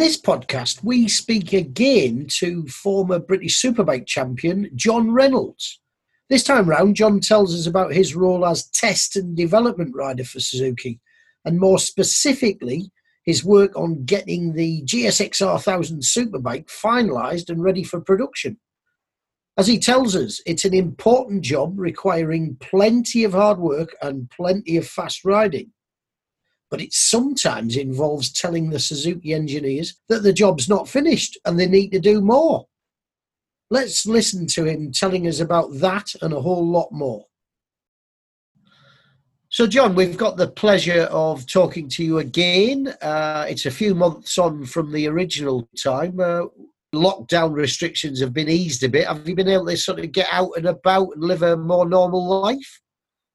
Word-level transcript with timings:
this 0.00 0.18
podcast, 0.18 0.82
we 0.82 1.08
speak 1.08 1.52
again 1.52 2.26
to 2.26 2.66
former 2.68 3.18
British 3.18 3.60
Superbike 3.60 4.06
champion 4.06 4.70
John 4.74 5.10
Reynolds. 5.10 5.78
This 6.30 6.42
time 6.42 6.68
round, 6.68 6.96
John 6.96 7.20
tells 7.20 7.54
us 7.54 7.66
about 7.66 7.92
his 7.92 8.14
role 8.16 8.46
as 8.46 8.70
test 8.70 9.16
and 9.16 9.36
development 9.36 9.94
rider 9.94 10.24
for 10.24 10.40
Suzuki, 10.40 11.00
and 11.44 11.60
more 11.60 11.78
specifically, 11.78 12.90
his 13.26 13.44
work 13.44 13.76
on 13.76 14.04
getting 14.06 14.54
the 14.54 14.82
GSXR 14.84 15.52
1000 15.52 16.00
Superbike 16.00 16.68
finalised 16.68 17.50
and 17.50 17.62
ready 17.62 17.84
for 17.84 18.00
production. 18.00 18.58
As 19.58 19.66
he 19.66 19.78
tells 19.78 20.16
us, 20.16 20.40
it's 20.46 20.64
an 20.64 20.72
important 20.72 21.42
job 21.42 21.78
requiring 21.78 22.56
plenty 22.60 23.24
of 23.24 23.32
hard 23.32 23.58
work 23.58 23.94
and 24.00 24.30
plenty 24.30 24.78
of 24.78 24.86
fast 24.86 25.26
riding. 25.26 25.72
But 26.70 26.80
it 26.80 26.92
sometimes 26.92 27.76
involves 27.76 28.32
telling 28.32 28.70
the 28.70 28.78
Suzuki 28.78 29.34
engineers 29.34 29.96
that 30.08 30.22
the 30.22 30.32
job's 30.32 30.68
not 30.68 30.88
finished 30.88 31.36
and 31.44 31.58
they 31.58 31.66
need 31.66 31.90
to 31.90 32.00
do 32.00 32.20
more. 32.20 32.66
Let's 33.70 34.06
listen 34.06 34.46
to 34.48 34.64
him 34.64 34.92
telling 34.92 35.26
us 35.26 35.40
about 35.40 35.74
that 35.74 36.14
and 36.22 36.32
a 36.32 36.40
whole 36.40 36.66
lot 36.66 36.90
more. 36.92 37.26
So, 39.48 39.66
John, 39.66 39.96
we've 39.96 40.16
got 40.16 40.36
the 40.36 40.46
pleasure 40.46 41.08
of 41.10 41.44
talking 41.46 41.88
to 41.90 42.04
you 42.04 42.18
again. 42.18 42.94
Uh, 43.02 43.46
it's 43.48 43.66
a 43.66 43.70
few 43.70 43.96
months 43.96 44.38
on 44.38 44.64
from 44.64 44.92
the 44.92 45.08
original 45.08 45.68
time. 45.76 46.20
Uh, 46.20 46.44
lockdown 46.94 47.52
restrictions 47.52 48.20
have 48.20 48.32
been 48.32 48.48
eased 48.48 48.84
a 48.84 48.88
bit. 48.88 49.08
Have 49.08 49.28
you 49.28 49.34
been 49.34 49.48
able 49.48 49.66
to 49.66 49.76
sort 49.76 49.98
of 49.98 50.12
get 50.12 50.28
out 50.30 50.50
and 50.56 50.66
about 50.66 51.14
and 51.14 51.24
live 51.24 51.42
a 51.42 51.56
more 51.56 51.88
normal 51.88 52.42
life? 52.42 52.80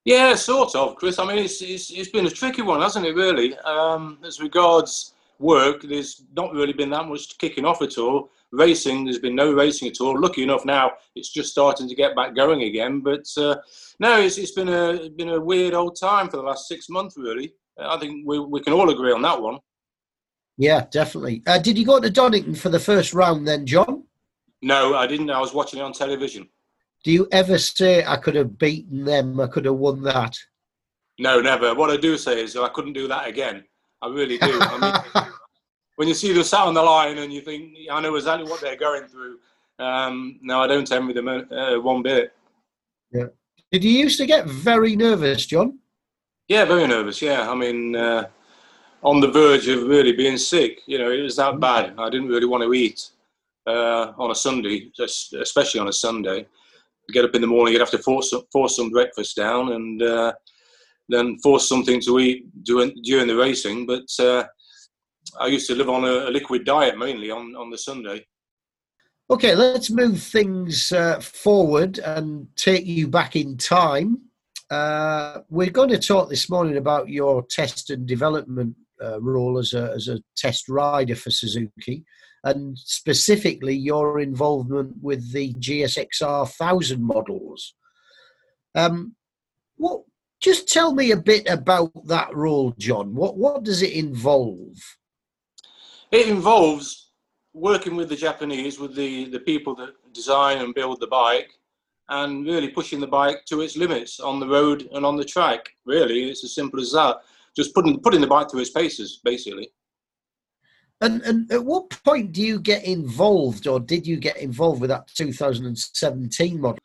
Yeah, 0.05 0.35
sort 0.35 0.75
of, 0.75 0.95
Chris. 0.95 1.17
I 1.17 1.25
mean, 1.25 1.39
it's, 1.39 1.61
it's, 1.63 1.89
it's 1.89 2.09
been 2.09 2.27
a 2.27 2.29
tricky 2.29 2.61
one, 2.61 2.81
hasn't 2.81 3.07
it, 3.07 3.15
really? 3.15 3.57
Um, 3.59 4.19
as 4.23 4.39
regards 4.39 5.13
work, 5.39 5.81
there's 5.81 6.23
not 6.35 6.53
really 6.53 6.73
been 6.73 6.91
that 6.91 7.07
much 7.07 7.37
kicking 7.39 7.65
off 7.65 7.81
at 7.81 7.97
all. 7.97 8.29
Racing, 8.51 9.03
there's 9.03 9.19
been 9.19 9.35
no 9.35 9.51
racing 9.51 9.89
at 9.89 9.99
all. 9.99 10.19
Lucky 10.19 10.43
enough 10.43 10.63
now, 10.63 10.91
it's 11.15 11.29
just 11.29 11.49
starting 11.49 11.89
to 11.89 11.95
get 11.95 12.15
back 12.15 12.35
going 12.35 12.61
again. 12.63 13.01
But 13.01 13.25
uh, 13.35 13.55
no, 13.99 14.21
it's, 14.21 14.37
it's 14.37 14.51
been 14.51 14.69
a 14.69 15.09
been 15.09 15.29
a 15.29 15.39
weird 15.39 15.73
old 15.73 15.99
time 15.99 16.29
for 16.29 16.37
the 16.37 16.43
last 16.43 16.67
six 16.67 16.87
months, 16.87 17.17
really. 17.17 17.53
I 17.77 17.97
think 17.97 18.25
we, 18.25 18.39
we 18.39 18.61
can 18.61 18.73
all 18.73 18.91
agree 18.91 19.11
on 19.11 19.23
that 19.23 19.41
one. 19.41 19.57
Yeah, 20.57 20.85
definitely. 20.89 21.43
Uh, 21.45 21.57
did 21.57 21.77
you 21.77 21.85
go 21.85 21.99
to 21.99 22.09
Donington 22.09 22.55
for 22.55 22.69
the 22.69 22.79
first 22.79 23.13
round 23.13 23.45
then, 23.45 23.65
John? 23.65 24.03
No, 24.61 24.95
I 24.95 25.05
didn't. 25.07 25.29
I 25.31 25.39
was 25.39 25.53
watching 25.53 25.79
it 25.79 25.83
on 25.83 25.91
television. 25.91 26.47
Do 27.05 27.11
you 27.11 27.27
ever 27.31 27.59
say 27.59 28.03
I 28.03 28.15
could 28.15 28.33
have 28.33 28.57
beaten 28.57 29.05
them? 29.05 29.39
I 29.39 29.45
could 29.45 29.65
have 29.65 29.75
won 29.75 30.01
that. 30.01 30.35
No, 31.19 31.39
never. 31.39 31.75
What 31.75 31.91
I 31.91 31.97
do 31.97 32.17
say 32.17 32.41
is 32.41 32.57
I 32.57 32.67
couldn't 32.69 32.93
do 32.93 33.07
that 33.07 33.27
again. 33.27 33.63
I 34.01 34.07
really 34.07 34.39
do. 34.39 34.59
I 34.59 35.13
mean, 35.13 35.27
when 35.97 36.07
you 36.07 36.15
see 36.15 36.33
them 36.33 36.41
sat 36.41 36.61
on 36.61 36.73
the 36.73 36.81
line 36.81 37.19
and 37.19 37.31
you 37.31 37.41
think, 37.41 37.77
I 37.91 38.01
know 38.01 38.15
exactly 38.15 38.49
what 38.49 38.59
they're 38.59 38.75
going 38.75 39.03
through. 39.03 39.37
Um, 39.77 40.39
no, 40.41 40.61
I 40.61 40.67
don't 40.67 40.91
envy 40.91 41.13
them 41.13 41.27
uh, 41.27 41.79
one 41.79 42.01
bit. 42.01 42.33
Yeah. 43.11 43.27
Did 43.71 43.83
you 43.83 43.91
used 43.91 44.17
to 44.17 44.25
get 44.25 44.47
very 44.47 44.95
nervous, 44.95 45.45
John? 45.45 45.77
Yeah, 46.47 46.65
very 46.65 46.87
nervous. 46.87 47.21
Yeah, 47.21 47.47
I 47.47 47.53
mean, 47.53 47.95
uh, 47.95 48.29
on 49.03 49.19
the 49.19 49.29
verge 49.29 49.67
of 49.67 49.83
really 49.83 50.13
being 50.13 50.39
sick. 50.39 50.81
You 50.87 50.97
know, 50.97 51.11
it 51.11 51.21
was 51.21 51.35
that 51.35 51.59
bad. 51.59 51.93
I 51.99 52.09
didn't 52.09 52.29
really 52.29 52.47
want 52.47 52.63
to 52.63 52.73
eat 52.73 53.11
uh, 53.67 54.13
on 54.17 54.31
a 54.31 54.35
Sunday, 54.35 54.91
especially 54.99 55.79
on 55.79 55.87
a 55.87 55.93
Sunday. 55.93 56.47
Get 57.11 57.25
up 57.25 57.35
in 57.35 57.41
the 57.41 57.47
morning, 57.47 57.73
you'd 57.73 57.81
have 57.81 57.91
to 57.91 57.99
force 57.99 58.33
force 58.51 58.75
some 58.75 58.89
breakfast 58.89 59.35
down, 59.35 59.73
and 59.73 60.01
uh, 60.01 60.33
then 61.09 61.37
force 61.39 61.67
something 61.67 62.01
to 62.01 62.19
eat 62.19 62.45
during, 62.63 62.93
during 63.03 63.27
the 63.27 63.35
racing. 63.35 63.85
But 63.85 64.07
uh, 64.19 64.45
I 65.39 65.47
used 65.47 65.67
to 65.67 65.75
live 65.75 65.89
on 65.89 66.03
a, 66.03 66.29
a, 66.29 66.31
liquid 66.31 66.65
diet 66.65 66.97
mainly 66.97 67.31
on, 67.31 67.55
on 67.55 67.69
the 67.69 67.77
Sunday. 67.77 68.25
Okay, 69.29 69.55
let's 69.55 69.89
move 69.89 70.21
things 70.21 70.91
uh, 70.91 71.19
forward 71.19 71.97
and 71.99 72.47
take 72.55 72.85
you 72.85 73.07
back 73.07 73.35
in 73.35 73.57
time. 73.57 74.19
Uh, 74.69 75.39
we're 75.49 75.69
going 75.69 75.89
to 75.89 75.99
talk 75.99 76.29
this 76.29 76.49
morning 76.49 76.77
about 76.77 77.09
your 77.09 77.43
test 77.49 77.89
and 77.89 78.07
development 78.07 78.75
uh, 79.03 79.19
role 79.21 79.57
as 79.57 79.73
a, 79.73 79.91
as 79.95 80.07
a 80.07 80.19
test 80.35 80.69
rider 80.69 81.15
for 81.15 81.31
Suzuki, 81.31 82.05
and 82.45 82.77
specifically 82.77 83.75
your 83.75 84.19
involvement 84.19 84.95
with 85.01 85.33
the 85.33 85.53
GSXR 85.55 86.41
1000 86.41 87.01
models. 87.03 87.75
Um, 88.75 89.15
what? 89.75 90.03
Just 90.41 90.67
tell 90.67 90.93
me 90.93 91.11
a 91.11 91.17
bit 91.17 91.49
about 91.49 91.91
that 92.07 92.33
role, 92.35 92.73
John. 92.77 93.15
What 93.15 93.37
what 93.37 93.63
does 93.63 93.81
it 93.81 93.93
involve? 93.93 94.77
It 96.11 96.27
involves 96.27 97.09
working 97.53 97.95
with 97.95 98.09
the 98.09 98.15
Japanese, 98.15 98.79
with 98.79 98.95
the, 98.95 99.25
the 99.29 99.39
people 99.39 99.75
that 99.75 99.93
design 100.13 100.59
and 100.59 100.75
build 100.75 100.99
the 100.99 101.07
bike, 101.07 101.49
and 102.09 102.45
really 102.45 102.69
pushing 102.69 102.99
the 102.99 103.07
bike 103.07 103.43
to 103.45 103.61
its 103.61 103.75
limits 103.75 104.19
on 104.19 104.39
the 104.39 104.47
road 104.47 104.87
and 104.93 105.05
on 105.05 105.15
the 105.15 105.25
track. 105.25 105.69
Really, 105.85 106.29
it's 106.29 106.43
as 106.43 106.53
simple 106.53 106.79
as 106.79 106.91
that 106.91 107.17
just 107.55 107.73
putting 107.73 107.99
putting 108.01 108.21
the 108.21 108.27
bike 108.27 108.51
through 108.51 108.61
its 108.61 108.69
paces, 108.69 109.21
basically. 109.23 109.69
And 111.01 111.21
and 111.23 111.51
at 111.51 111.63
what 111.63 111.89
point 112.03 112.31
do 112.31 112.41
you 112.41 112.59
get 112.59 112.83
involved, 112.85 113.67
or 113.67 113.79
did 113.79 114.07
you 114.07 114.17
get 114.17 114.37
involved 114.37 114.81
with 114.81 114.89
that 114.89 115.07
2017 115.07 116.61
model? 116.61 116.79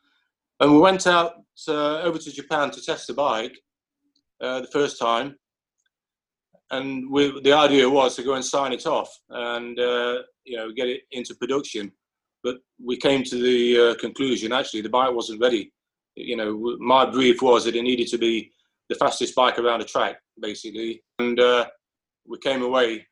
And 0.58 0.72
we 0.72 0.78
went 0.78 1.06
out 1.06 1.42
uh, 1.68 2.00
over 2.00 2.18
to 2.18 2.32
Japan 2.32 2.70
to 2.72 2.82
test 2.82 3.06
the 3.06 3.14
bike 3.14 3.56
uh, 4.40 4.60
the 4.60 4.66
first 4.66 4.98
time, 4.98 5.36
and 6.70 7.10
we, 7.10 7.40
the 7.42 7.52
idea 7.52 7.88
was 7.88 8.16
to 8.16 8.22
go 8.22 8.34
and 8.34 8.44
sign 8.44 8.72
it 8.72 8.86
off 8.86 9.16
and 9.28 9.78
uh, 9.78 10.22
you 10.44 10.56
know 10.56 10.72
get 10.72 10.88
it 10.88 11.02
into 11.12 11.34
production. 11.34 11.92
But 12.42 12.56
we 12.82 12.96
came 12.96 13.22
to 13.24 13.36
the 13.36 13.90
uh, 13.90 13.94
conclusion 14.00 14.52
actually 14.52 14.80
the 14.80 14.88
bike 14.88 15.14
wasn't 15.14 15.40
ready. 15.40 15.72
You 16.16 16.36
know, 16.36 16.76
my 16.80 17.08
brief 17.08 17.40
was 17.42 17.64
that 17.64 17.76
it 17.76 17.82
needed 17.82 18.08
to 18.08 18.18
be 18.18 18.50
the 18.90 18.96
fastest 18.96 19.34
bike 19.34 19.58
around 19.58 19.80
a 19.80 19.84
track, 19.84 20.16
basically. 20.40 21.02
And 21.18 21.38
uh, 21.38 21.66
we 22.26 22.38
came 22.38 22.62
away, 22.62 23.06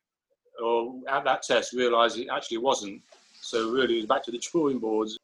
or 0.61 0.95
at 1.09 1.23
that 1.25 1.43
test, 1.43 1.73
realised 1.73 2.17
it 2.17 2.27
actually 2.31 2.57
wasn't. 2.57 3.01
So 3.41 3.69
really, 3.71 3.95
it 3.95 3.97
was 3.97 4.05
back 4.05 4.23
to 4.23 4.31
the 4.31 4.39
drawing 4.39 4.79
boards. 4.79 5.17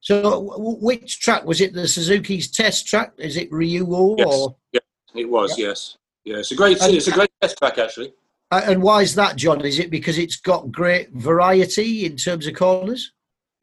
So, 0.00 0.54
which 0.58 1.20
track 1.20 1.44
was 1.44 1.62
it? 1.62 1.72
The 1.72 1.88
Suzuki's 1.88 2.50
test 2.50 2.86
track? 2.86 3.12
Is 3.16 3.36
it? 3.36 3.48
Yes, 3.50 3.82
or? 3.88 4.54
yes 4.72 4.82
it 5.14 5.28
was. 5.28 5.58
Yeah. 5.58 5.68
Yes, 5.68 5.96
yeah. 6.24 6.36
It's 6.36 6.52
a 6.52 6.56
great. 6.56 6.80
And, 6.82 6.94
it's 6.94 7.08
a 7.08 7.12
great 7.12 7.30
test 7.40 7.56
track, 7.58 7.78
actually. 7.78 8.12
Uh, 8.50 8.62
and 8.66 8.82
why 8.82 9.00
is 9.02 9.14
that, 9.14 9.36
John? 9.36 9.62
Is 9.62 9.78
it 9.78 9.90
because 9.90 10.18
it's 10.18 10.36
got 10.36 10.70
great 10.70 11.10
variety 11.12 12.04
in 12.04 12.16
terms 12.16 12.46
of 12.46 12.54
corners? 12.54 13.12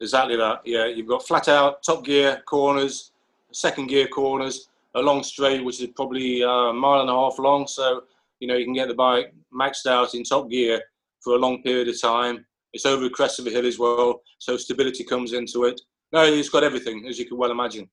Exactly 0.00 0.36
that. 0.36 0.62
Yeah, 0.64 0.86
you've 0.86 1.06
got 1.06 1.26
flat 1.26 1.48
out 1.48 1.82
top 1.84 2.04
gear 2.04 2.42
corners, 2.46 3.12
second 3.52 3.86
gear 3.86 4.08
corners, 4.08 4.68
a 4.96 5.00
long 5.00 5.22
straight, 5.22 5.64
which 5.64 5.80
is 5.80 5.90
probably 5.94 6.42
uh, 6.42 6.48
a 6.48 6.72
mile 6.74 7.02
and 7.02 7.10
a 7.10 7.12
half 7.12 7.38
long. 7.38 7.68
So, 7.68 8.02
you 8.40 8.48
know, 8.48 8.56
you 8.56 8.64
can 8.64 8.74
get 8.74 8.88
the 8.88 8.94
bike 8.94 9.32
maxed 9.54 9.86
out 9.86 10.14
in 10.14 10.24
top 10.24 10.50
gear 10.50 10.82
for 11.22 11.34
a 11.34 11.38
long 11.38 11.62
period 11.62 11.88
of 11.88 12.00
time. 12.00 12.44
It's 12.72 12.86
over 12.86 13.02
the 13.02 13.10
crest 13.10 13.38
of 13.38 13.46
a 13.46 13.50
hill 13.50 13.66
as 13.66 13.78
well, 13.78 14.22
so 14.38 14.56
stability 14.56 15.04
comes 15.04 15.32
into 15.32 15.64
it. 15.64 15.80
No, 16.12 16.24
it's 16.24 16.48
got 16.48 16.64
everything, 16.64 17.06
as 17.08 17.18
you 17.18 17.26
can 17.26 17.38
well 17.38 17.50
imagine. 17.50 17.88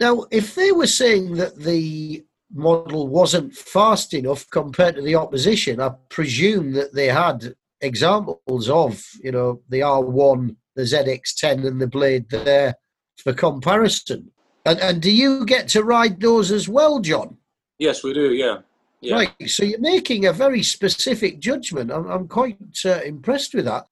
Now, 0.00 0.26
if 0.30 0.54
they 0.54 0.70
were 0.72 0.86
saying 0.86 1.34
that 1.34 1.56
the 1.56 2.24
model 2.52 3.08
wasn't 3.08 3.54
fast 3.54 4.14
enough 4.14 4.48
compared 4.50 4.94
to 4.96 5.02
the 5.02 5.16
opposition, 5.16 5.80
I 5.80 5.90
presume 6.08 6.72
that 6.72 6.94
they 6.94 7.06
had 7.06 7.54
examples 7.80 8.68
of, 8.68 9.04
you 9.22 9.32
know, 9.32 9.60
the 9.68 9.80
R1, 9.80 10.56
the 10.76 10.82
ZX10, 10.82 11.66
and 11.66 11.80
the 11.80 11.86
Blade 11.86 12.28
there 12.30 12.74
for 13.16 13.32
comparison. 13.32 14.30
And, 14.64 14.78
and 14.80 15.02
do 15.02 15.10
you 15.10 15.44
get 15.44 15.68
to 15.68 15.82
ride 15.82 16.20
those 16.20 16.50
as 16.52 16.68
well, 16.68 17.00
John? 17.00 17.38
Yes, 17.78 18.02
we 18.02 18.12
do. 18.12 18.32
Yeah. 18.34 18.58
Yeah. 19.00 19.14
Right. 19.14 19.32
So 19.46 19.64
you're 19.64 19.80
making 19.80 20.26
a 20.26 20.32
very 20.32 20.62
specific 20.62 21.38
judgment. 21.38 21.92
I'm, 21.92 22.10
I'm 22.10 22.28
quite 22.28 22.58
uh, 22.84 23.00
impressed 23.04 23.54
with 23.54 23.66
that. 23.66 23.86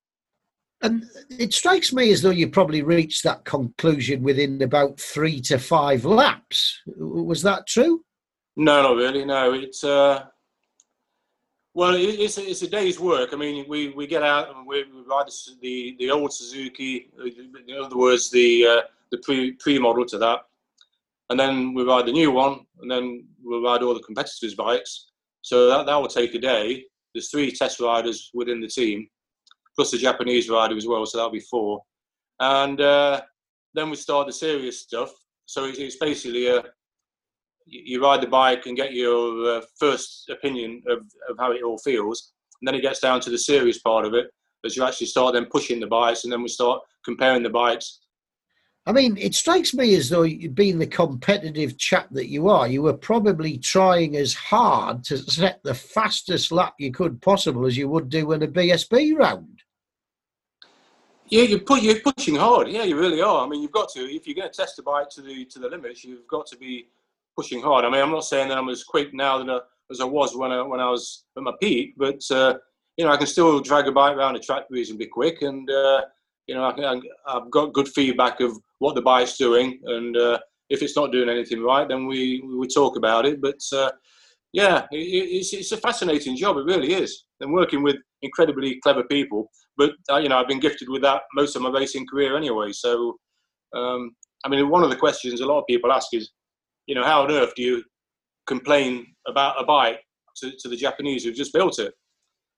And 0.82 1.05
it 1.31 1.55
strikes 1.55 1.93
me 1.93 2.12
as 2.12 2.23
though 2.23 2.31
you 2.31 2.49
probably 2.49 2.82
reached 2.82 3.23
that 3.25 3.44
conclusion 3.44 4.23
within 4.23 4.61
about 4.62 5.00
three 5.00 5.41
to 5.43 5.58
five 5.58 6.05
laps. 6.05 6.82
Was 6.87 7.43
that 7.43 7.67
true? 7.67 8.05
No, 8.56 8.82
not 8.82 8.97
really. 8.97 9.25
No, 9.25 9.55
it's 9.55 9.85
uh, 9.85 10.25
well, 11.75 11.94
it's 11.94 12.38
a, 12.38 12.50
it's 12.50 12.62
a 12.62 12.69
day's 12.69 12.99
work. 12.99 13.31
I 13.32 13.37
mean, 13.37 13.67
we, 13.69 13.91
we 13.91 14.06
get 14.06 14.23
out 14.23 14.55
and 14.55 14.67
we, 14.67 14.85
we 14.85 15.02
ride 15.02 15.26
the 15.61 15.94
the 15.99 16.11
old 16.11 16.32
Suzuki. 16.32 17.11
In 17.69 17.76
other 17.82 17.97
words, 17.97 18.31
the 18.31 18.67
uh, 18.67 18.81
the 19.11 19.19
pre 19.19 19.52
pre 19.52 19.79
model 19.79 20.06
to 20.06 20.19
that, 20.19 20.41
and 21.31 21.38
then 21.38 21.75
we 21.75 21.82
ride 21.82 22.06
the 22.06 22.12
new 22.12 22.31
one, 22.31 22.61
and 22.81 22.90
then 22.90 23.26
we'll 23.43 23.62
ride 23.62 23.82
all 23.82 23.94
the 23.94 24.00
competitors' 24.00 24.55
bikes. 24.55 25.11
So 25.43 25.69
that, 25.69 25.87
that 25.87 25.96
will 25.96 26.08
take 26.08 26.34
a 26.34 26.38
day. 26.38 26.84
There's 27.14 27.31
three 27.31 27.50
test 27.50 27.81
riders 27.81 28.31
within 28.34 28.61
the 28.61 28.69
team, 28.69 29.08
plus 29.75 29.90
the 29.90 29.99
Japanese 29.99 30.49
rider 30.50 30.76
as 30.76 30.87
well, 30.87 31.06
so 31.06 31.19
that'll 31.19 31.31
be 31.31 31.40
four. 31.40 31.82
And 32.40 32.81
uh, 32.81 33.23
then 33.75 33.90
we 33.90 33.96
start 33.96 34.26
the 34.26 34.32
serious 34.32 34.81
stuff. 34.81 35.12
So 35.46 35.64
it's, 35.64 35.78
it's 35.78 35.96
basically 35.96 36.49
a, 36.49 36.62
you 37.67 38.02
ride 38.02 38.20
the 38.20 38.26
bike 38.26 38.67
and 38.67 38.76
get 38.76 38.93
your 38.93 39.56
uh, 39.56 39.62
first 39.78 40.28
opinion 40.28 40.82
of, 40.88 40.99
of 41.28 41.37
how 41.38 41.52
it 41.52 41.62
all 41.62 41.78
feels. 41.78 42.32
And 42.61 42.69
then 42.69 42.75
it 42.75 42.82
gets 42.82 43.00
down 43.00 43.20
to 43.20 43.31
the 43.31 43.38
serious 43.38 43.78
part 43.78 44.05
of 44.05 44.14
it, 44.14 44.26
as 44.64 44.76
you 44.76 44.84
actually 44.84 45.08
start 45.08 45.34
then 45.34 45.46
pushing 45.46 45.81
the 45.81 45.87
bikes, 45.87 46.25
and 46.25 46.32
then 46.32 46.43
we 46.43 46.49
start 46.49 46.81
comparing 47.05 47.43
the 47.43 47.50
bikes. 47.50 48.00
I 48.88 48.93
mean, 48.93 49.17
it 49.17 49.35
strikes 49.35 49.75
me 49.75 49.97
as 49.97 50.09
though, 50.09 50.23
being 50.55 50.79
the 50.79 50.87
competitive 50.87 51.77
chap 51.77 52.06
that 52.12 52.29
you 52.29 52.49
are, 52.49 52.69
you 52.69 52.83
were 52.83 52.94
probably 52.94 53.59
trying 53.59 54.17
as 54.17 54.33
hard 54.33 55.03
to 55.05 55.19
set 55.19 55.61
the 55.65 55.75
fastest 55.75 56.53
lap 56.53 56.75
you 56.79 56.93
could 56.93 57.21
possible 57.21 57.67
as 57.67 57.77
you 57.77 57.88
would 57.88 58.09
do 58.09 58.31
in 58.31 58.44
a 58.44 58.49
BSB 58.49 59.19
round. 59.19 59.62
Yeah, 61.29 61.43
you 61.43 61.59
put 61.59 61.83
you're 61.83 61.99
pushing 61.99 62.37
hard. 62.37 62.69
Yeah, 62.69 62.85
you 62.85 62.97
really 62.97 63.21
are. 63.21 63.44
I 63.44 63.49
mean, 63.49 63.61
you've 63.61 63.73
got 63.73 63.88
to 63.94 64.00
if 64.00 64.29
you're 64.29 64.37
going 64.37 64.49
to 64.49 64.56
test 64.56 64.77
the 64.77 64.85
bike 64.85 65.09
to 65.11 65.23
the 65.23 65.44
to 65.47 65.59
the 65.59 65.69
limits, 65.69 66.05
you've 66.05 66.29
got 66.29 66.47
to 66.47 66.56
be 66.56 66.87
pushing 67.35 67.61
hard. 67.61 67.85
I 67.85 67.91
mean, 67.91 68.00
I'm 68.00 68.12
not 68.12 68.25
saying 68.25 68.49
that 68.49 68.59
I'm 68.59 68.69
as 68.69 68.85
quick 68.85 69.12
now 69.12 69.43
I, 69.43 69.61
as 69.91 70.00
I 70.00 70.05
was 70.05 70.37
when 70.37 70.53
I 70.53 70.62
when 70.62 70.79
I 70.79 70.88
was 70.88 71.25
at 71.37 71.43
my 71.43 71.53
peak, 71.61 71.94
but 71.97 72.23
uh, 72.31 72.59
you 72.97 73.05
know, 73.05 73.11
I 73.11 73.17
can 73.17 73.27
still 73.27 73.59
drag 73.59 73.88
a 73.88 73.93
bike 73.93 74.17
around 74.17 74.37
a 74.37 74.38
track 74.38 74.67
reasonably 74.71 75.06
quick, 75.06 75.43
and 75.43 75.69
uh, 75.69 76.03
you 76.47 76.55
know, 76.55 76.65
I 76.65 77.33
have 77.33 77.51
got 77.51 77.73
good 77.73 77.89
feedback 77.89 78.41
of 78.41 78.57
what 78.79 78.95
the 78.95 79.03
bike's 79.03 79.37
doing, 79.37 79.81
and 79.85 80.17
uh, 80.17 80.39
if 80.71 80.83
it's 80.83 80.97
not 80.97 81.13
doing 81.13 81.29
anything 81.29 81.63
right, 81.63 81.89
then 81.89 82.07
we 82.07 82.43
we 82.59 82.67
talk 82.69 82.97
about 82.97 83.27
it. 83.27 83.41
But 83.41 83.59
uh, 83.73 83.91
yeah, 84.53 84.87
it, 84.93 84.97
it's 84.97 85.53
it's 85.53 85.73
a 85.73 85.77
fascinating 85.77 86.37
job. 86.37 86.57
It 86.57 86.65
really 86.65 86.93
is, 86.93 87.25
and 87.41 87.53
working 87.53 87.83
with 87.83 87.97
incredibly 88.23 88.79
clever 88.81 89.03
people. 89.05 89.51
But 89.77 89.93
uh, 90.11 90.19
you 90.19 90.29
know, 90.29 90.39
I've 90.39 90.49
been 90.49 90.61
gifted 90.61 90.89
with 90.89 91.03
that 91.03 91.23
most 91.35 91.57
of 91.57 91.63
my 91.63 91.71
racing 91.71 92.07
career 92.07 92.37
anyway. 92.37 92.73
So, 92.73 93.17
um, 93.75 94.15
I 94.45 94.49
mean, 94.49 94.69
one 94.69 94.85
of 94.85 94.91
the 94.91 94.97
questions 94.97 95.41
a 95.41 95.47
lot 95.47 95.61
of 95.61 95.67
people 95.67 95.93
ask 95.93 96.09
is, 96.13 96.31
you 96.87 96.95
know, 96.95 97.05
how 97.05 97.23
on 97.23 97.33
earth 97.33 97.55
do 97.57 97.63
you 97.63 97.85
complain 98.47 99.07
about 99.27 99.61
a 99.61 99.65
bike 99.65 100.01
to, 100.37 100.53
to 100.61 100.69
the 100.69 100.77
Japanese 100.77 101.25
who've 101.25 101.35
just 101.35 101.53
built 101.53 101.81
it? 101.81 101.93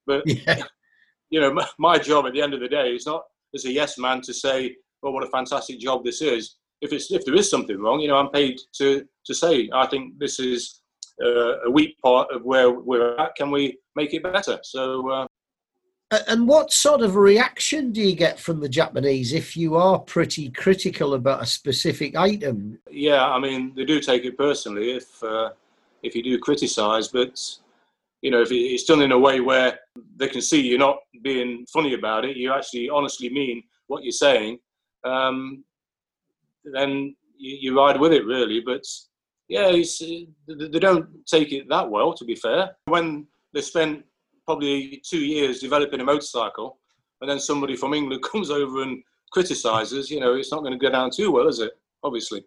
But 0.06 0.23
yeah. 0.26 0.62
you 1.31 1.40
know, 1.40 1.52
my, 1.52 1.67
my 1.79 1.99
job 1.99 2.26
at 2.26 2.35
the 2.35 2.43
end 2.43 2.52
of 2.52 2.61
the 2.61 2.69
day 2.69 2.90
is 2.90 3.06
not 3.06 3.23
as 3.54 3.64
a 3.64 3.72
yes 3.72 3.98
man 3.98 4.20
to 4.22 4.34
say, 4.34 4.76
"Oh, 5.02 5.10
what 5.10 5.24
a 5.24 5.30
fantastic 5.30 5.78
job 5.78 6.04
this 6.04 6.22
is." 6.22 6.56
If 6.80 6.92
it's 6.92 7.10
if 7.10 7.24
there 7.24 7.34
is 7.34 7.50
something 7.50 7.78
wrong, 7.80 8.00
you 8.00 8.08
know, 8.08 8.16
I'm 8.16 8.30
paid 8.30 8.60
to 8.74 9.04
to 9.26 9.34
say, 9.34 9.68
"I 9.72 9.86
think 9.86 10.18
this 10.18 10.38
is 10.38 10.80
uh, 11.22 11.60
a 11.60 11.70
weak 11.70 11.98
part 12.00 12.30
of 12.30 12.44
where 12.44 12.70
we're 12.70 13.16
at. 13.18 13.34
Can 13.34 13.50
we 13.50 13.78
make 13.96 14.14
it 14.14 14.22
better?" 14.22 14.58
So. 14.62 15.10
Uh, 15.10 15.26
and 16.26 16.48
what 16.48 16.72
sort 16.72 17.02
of 17.02 17.16
reaction 17.16 17.92
do 17.92 18.00
you 18.00 18.16
get 18.16 18.40
from 18.40 18.60
the 18.60 18.68
Japanese 18.68 19.34
if 19.34 19.54
you 19.54 19.76
are 19.76 19.98
pretty 19.98 20.48
critical 20.48 21.12
about 21.12 21.42
a 21.42 21.46
specific 21.46 22.16
item? 22.16 22.78
Yeah, 22.90 23.26
I 23.26 23.38
mean, 23.38 23.74
they 23.74 23.84
do 23.84 24.00
take 24.00 24.24
it 24.24 24.38
personally 24.38 24.92
if 24.92 25.22
uh, 25.22 25.50
if 26.02 26.14
you 26.14 26.22
do 26.22 26.38
criticise, 26.38 27.08
but 27.08 27.38
you 28.22 28.30
know, 28.30 28.42
if 28.42 28.50
it's 28.50 28.84
done 28.84 29.02
in 29.02 29.12
a 29.12 29.18
way 29.18 29.40
where 29.40 29.78
they 30.16 30.28
can 30.28 30.42
see 30.42 30.60
you're 30.60 30.78
not 30.78 30.98
being 31.22 31.64
funny 31.72 31.94
about 31.94 32.24
it, 32.24 32.36
you 32.36 32.52
actually 32.52 32.88
honestly 32.88 33.30
mean 33.30 33.62
what 33.86 34.02
you're 34.02 34.12
saying, 34.12 34.58
um, 35.04 35.64
then 36.64 37.14
you, 37.36 37.56
you, 37.60 37.78
ride 37.78 37.98
with 37.98 38.12
it 38.12 38.24
really. 38.24 38.60
But 38.60 38.84
yeah, 39.48 39.70
they 39.70 40.78
don't 40.78 41.08
take 41.26 41.52
it 41.52 41.68
that 41.68 41.88
well, 41.88 42.12
to 42.14 42.24
be 42.24 42.34
fair. 42.34 42.76
When 42.86 43.26
they 43.54 43.62
spent 43.62 44.04
probably 44.44 45.00
two 45.08 45.20
years 45.20 45.60
developing 45.60 46.00
a 46.00 46.04
motorcycle, 46.04 46.78
and 47.20 47.30
then 47.30 47.40
somebody 47.40 47.76
from 47.76 47.94
England 47.94 48.22
comes 48.30 48.50
over 48.50 48.82
and 48.82 49.02
criticises, 49.32 50.10
you 50.10 50.20
know, 50.20 50.34
it's 50.34 50.52
not 50.52 50.60
going 50.60 50.72
to 50.72 50.78
go 50.78 50.90
down 50.90 51.10
too 51.10 51.30
well, 51.30 51.48
is 51.48 51.60
it? 51.60 51.72
Obviously. 52.02 52.44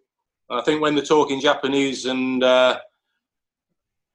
I 0.49 0.61
think 0.61 0.81
when 0.81 0.95
they're 0.95 1.03
talking 1.05 1.39
Japanese 1.39 2.05
and 2.05 2.43
uh, 2.43 2.77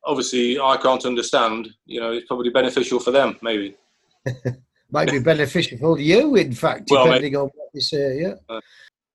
obviously 0.06 0.58
I 0.58 0.76
can't 0.76 1.04
understand, 1.04 1.68
you 1.84 2.00
know, 2.00 2.12
it's 2.12 2.26
probably 2.26 2.50
beneficial 2.50 3.00
for 3.00 3.10
them, 3.10 3.36
maybe. 3.42 3.76
Might 4.90 5.10
be 5.10 5.18
beneficial 5.18 5.78
for 5.78 5.98
you, 5.98 6.36
in 6.36 6.52
fact, 6.52 6.86
depending 6.86 7.34
well, 7.34 7.44
on 7.44 7.50
what 7.54 7.68
they 7.74 7.80
say. 7.80 8.20
Yeah. 8.20 8.34
Uh, 8.48 8.60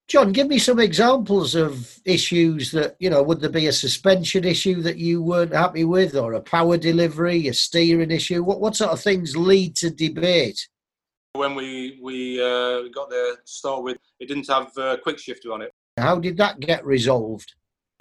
John, 0.07 0.33
give 0.33 0.47
me 0.47 0.59
some 0.59 0.79
examples 0.79 1.55
of 1.55 1.97
issues 2.03 2.71
that 2.71 2.97
you 2.99 3.09
know. 3.09 3.23
Would 3.23 3.39
there 3.39 3.49
be 3.49 3.67
a 3.67 3.71
suspension 3.71 4.43
issue 4.43 4.81
that 4.81 4.97
you 4.97 5.23
weren't 5.23 5.53
happy 5.53 5.85
with, 5.85 6.17
or 6.17 6.33
a 6.33 6.41
power 6.41 6.75
delivery, 6.75 7.47
a 7.47 7.53
steering 7.53 8.11
issue? 8.11 8.43
What 8.43 8.59
what 8.59 8.75
sort 8.75 8.91
of 8.91 8.99
things 8.99 9.37
lead 9.37 9.77
to 9.77 9.89
debate? 9.89 10.67
When 11.31 11.55
we 11.55 11.97
we 12.01 12.41
uh, 12.41 12.89
got 12.93 13.09
there 13.09 13.35
to 13.35 13.41
start 13.45 13.83
with, 13.83 13.97
it 14.19 14.27
didn't 14.27 14.49
have 14.49 14.75
a 14.77 14.97
quick 14.97 15.17
shifter 15.17 15.53
on 15.53 15.61
it. 15.61 15.71
How 15.97 16.19
did 16.19 16.35
that 16.35 16.59
get 16.59 16.85
resolved? 16.85 17.53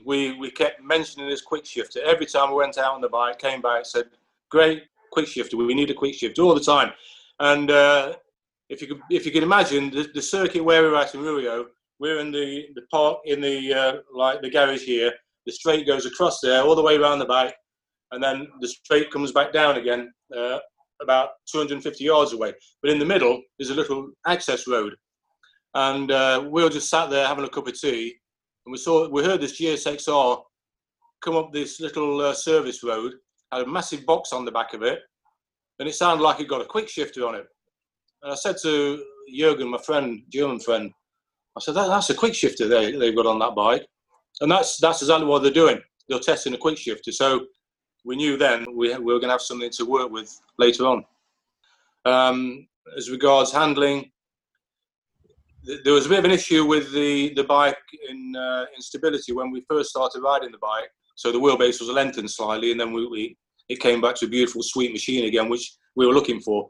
We, 0.04 0.32
we 0.34 0.50
kept 0.50 0.82
mentioning 0.82 1.28
this 1.28 1.42
quick 1.42 1.66
shifter. 1.66 2.00
Every 2.04 2.26
time 2.26 2.50
we 2.50 2.56
went 2.56 2.78
out 2.78 2.94
on 2.94 3.00
the 3.00 3.08
bike, 3.08 3.38
came 3.38 3.60
back, 3.60 3.86
said, 3.86 4.06
great 4.50 4.84
quick 5.12 5.26
shifter, 5.26 5.56
we 5.56 5.74
need 5.74 5.90
a 5.90 5.94
quick 5.94 6.14
shifter 6.14 6.42
all 6.42 6.54
the 6.54 6.60
time. 6.60 6.92
And 7.40 7.70
uh, 7.70 8.14
if 8.68 8.80
you 8.80 8.88
could, 8.88 9.00
if 9.10 9.26
you 9.26 9.32
can 9.32 9.42
imagine 9.42 9.90
the, 9.90 10.08
the 10.14 10.22
circuit 10.22 10.62
where 10.62 10.82
we're 10.82 10.94
at 10.94 11.14
in 11.14 11.20
Ryuyo, 11.20 11.66
we're 11.98 12.20
in 12.20 12.30
the, 12.30 12.68
the 12.74 12.82
park 12.90 13.18
in 13.24 13.40
the 13.40 13.74
uh, 13.74 13.92
like 14.14 14.40
the 14.40 14.50
garage 14.50 14.82
here. 14.82 15.12
The 15.46 15.52
straight 15.52 15.86
goes 15.86 16.06
across 16.06 16.40
there 16.40 16.62
all 16.62 16.76
the 16.76 16.82
way 16.82 16.96
around 16.96 17.18
the 17.18 17.24
bike, 17.24 17.54
and 18.12 18.22
then 18.22 18.48
the 18.60 18.68
straight 18.68 19.10
comes 19.10 19.32
back 19.32 19.52
down 19.52 19.76
again 19.76 20.12
uh, 20.36 20.58
about 21.02 21.30
250 21.50 22.04
yards 22.04 22.32
away. 22.32 22.52
But 22.82 22.90
in 22.90 22.98
the 22.98 23.04
middle 23.04 23.42
is 23.58 23.70
a 23.70 23.74
little 23.74 24.10
access 24.26 24.68
road, 24.68 24.94
and 25.74 26.10
uh, 26.10 26.46
we 26.48 26.62
all 26.62 26.68
just 26.68 26.90
sat 26.90 27.10
there 27.10 27.26
having 27.26 27.44
a 27.44 27.48
cup 27.48 27.66
of 27.66 27.78
tea, 27.78 28.16
and 28.64 28.72
we 28.72 28.78
saw 28.78 29.08
we 29.08 29.24
heard 29.24 29.40
this 29.40 29.60
GSXR 29.60 30.42
come 31.22 31.36
up 31.36 31.52
this 31.52 31.80
little 31.80 32.20
uh, 32.20 32.32
service 32.32 32.82
road, 32.82 33.14
had 33.52 33.62
a 33.62 33.66
massive 33.66 34.06
box 34.06 34.32
on 34.32 34.44
the 34.44 34.52
back 34.52 34.74
of 34.74 34.82
it, 34.82 35.00
and 35.78 35.88
it 35.88 35.94
sounded 35.94 36.22
like 36.22 36.40
it 36.40 36.48
got 36.48 36.62
a 36.62 36.66
quick 36.66 36.88
shifter 36.88 37.26
on 37.26 37.34
it. 37.34 37.46
And 38.22 38.32
I 38.32 38.34
said 38.34 38.56
to 38.62 39.04
Jürgen, 39.34 39.70
my 39.70 39.78
friend, 39.78 40.22
German 40.30 40.60
friend, 40.60 40.90
I 41.56 41.60
said 41.60 41.74
that, 41.74 41.88
that's 41.88 42.10
a 42.10 42.14
quick 42.14 42.34
shifter 42.34 42.68
they 42.68 42.92
they've 42.92 43.16
got 43.16 43.26
on 43.26 43.38
that 43.40 43.54
bike, 43.54 43.86
and 44.40 44.50
that's 44.50 44.78
that's 44.78 45.02
exactly 45.02 45.26
what 45.26 45.42
they're 45.42 45.52
doing. 45.52 45.80
They're 46.08 46.18
testing 46.18 46.54
a 46.54 46.58
quick 46.58 46.78
shifter. 46.78 47.12
So 47.12 47.46
we 48.04 48.16
knew 48.16 48.36
then 48.36 48.66
we, 48.74 48.96
we 48.96 49.12
were 49.12 49.20
going 49.20 49.28
to 49.28 49.34
have 49.34 49.42
something 49.42 49.70
to 49.70 49.84
work 49.84 50.10
with 50.10 50.30
later 50.58 50.86
on. 50.86 51.04
Um, 52.04 52.66
as 52.96 53.10
regards 53.10 53.52
handling, 53.52 54.10
there 55.62 55.92
was 55.92 56.06
a 56.06 56.08
bit 56.08 56.20
of 56.20 56.24
an 56.24 56.30
issue 56.30 56.64
with 56.64 56.92
the, 56.92 57.34
the 57.34 57.44
bike 57.44 57.76
in, 58.08 58.34
uh, 58.36 58.64
when 59.32 59.50
we 59.50 59.64
first 59.68 59.90
started 59.90 60.22
riding 60.22 60.50
the 60.50 60.58
bike. 60.58 60.90
So 61.16 61.30
the 61.30 61.38
wheelbase 61.38 61.80
was 61.80 61.90
lengthened 61.90 62.30
slightly, 62.30 62.70
and 62.70 62.80
then 62.80 62.92
we, 62.92 63.06
we 63.06 63.36
it 63.68 63.80
came 63.80 64.00
back 64.00 64.16
to 64.16 64.26
a 64.26 64.28
beautiful, 64.28 64.62
sweet 64.62 64.92
machine 64.92 65.26
again, 65.26 65.48
which 65.48 65.76
we 65.94 66.06
were 66.06 66.14
looking 66.14 66.40
for. 66.40 66.68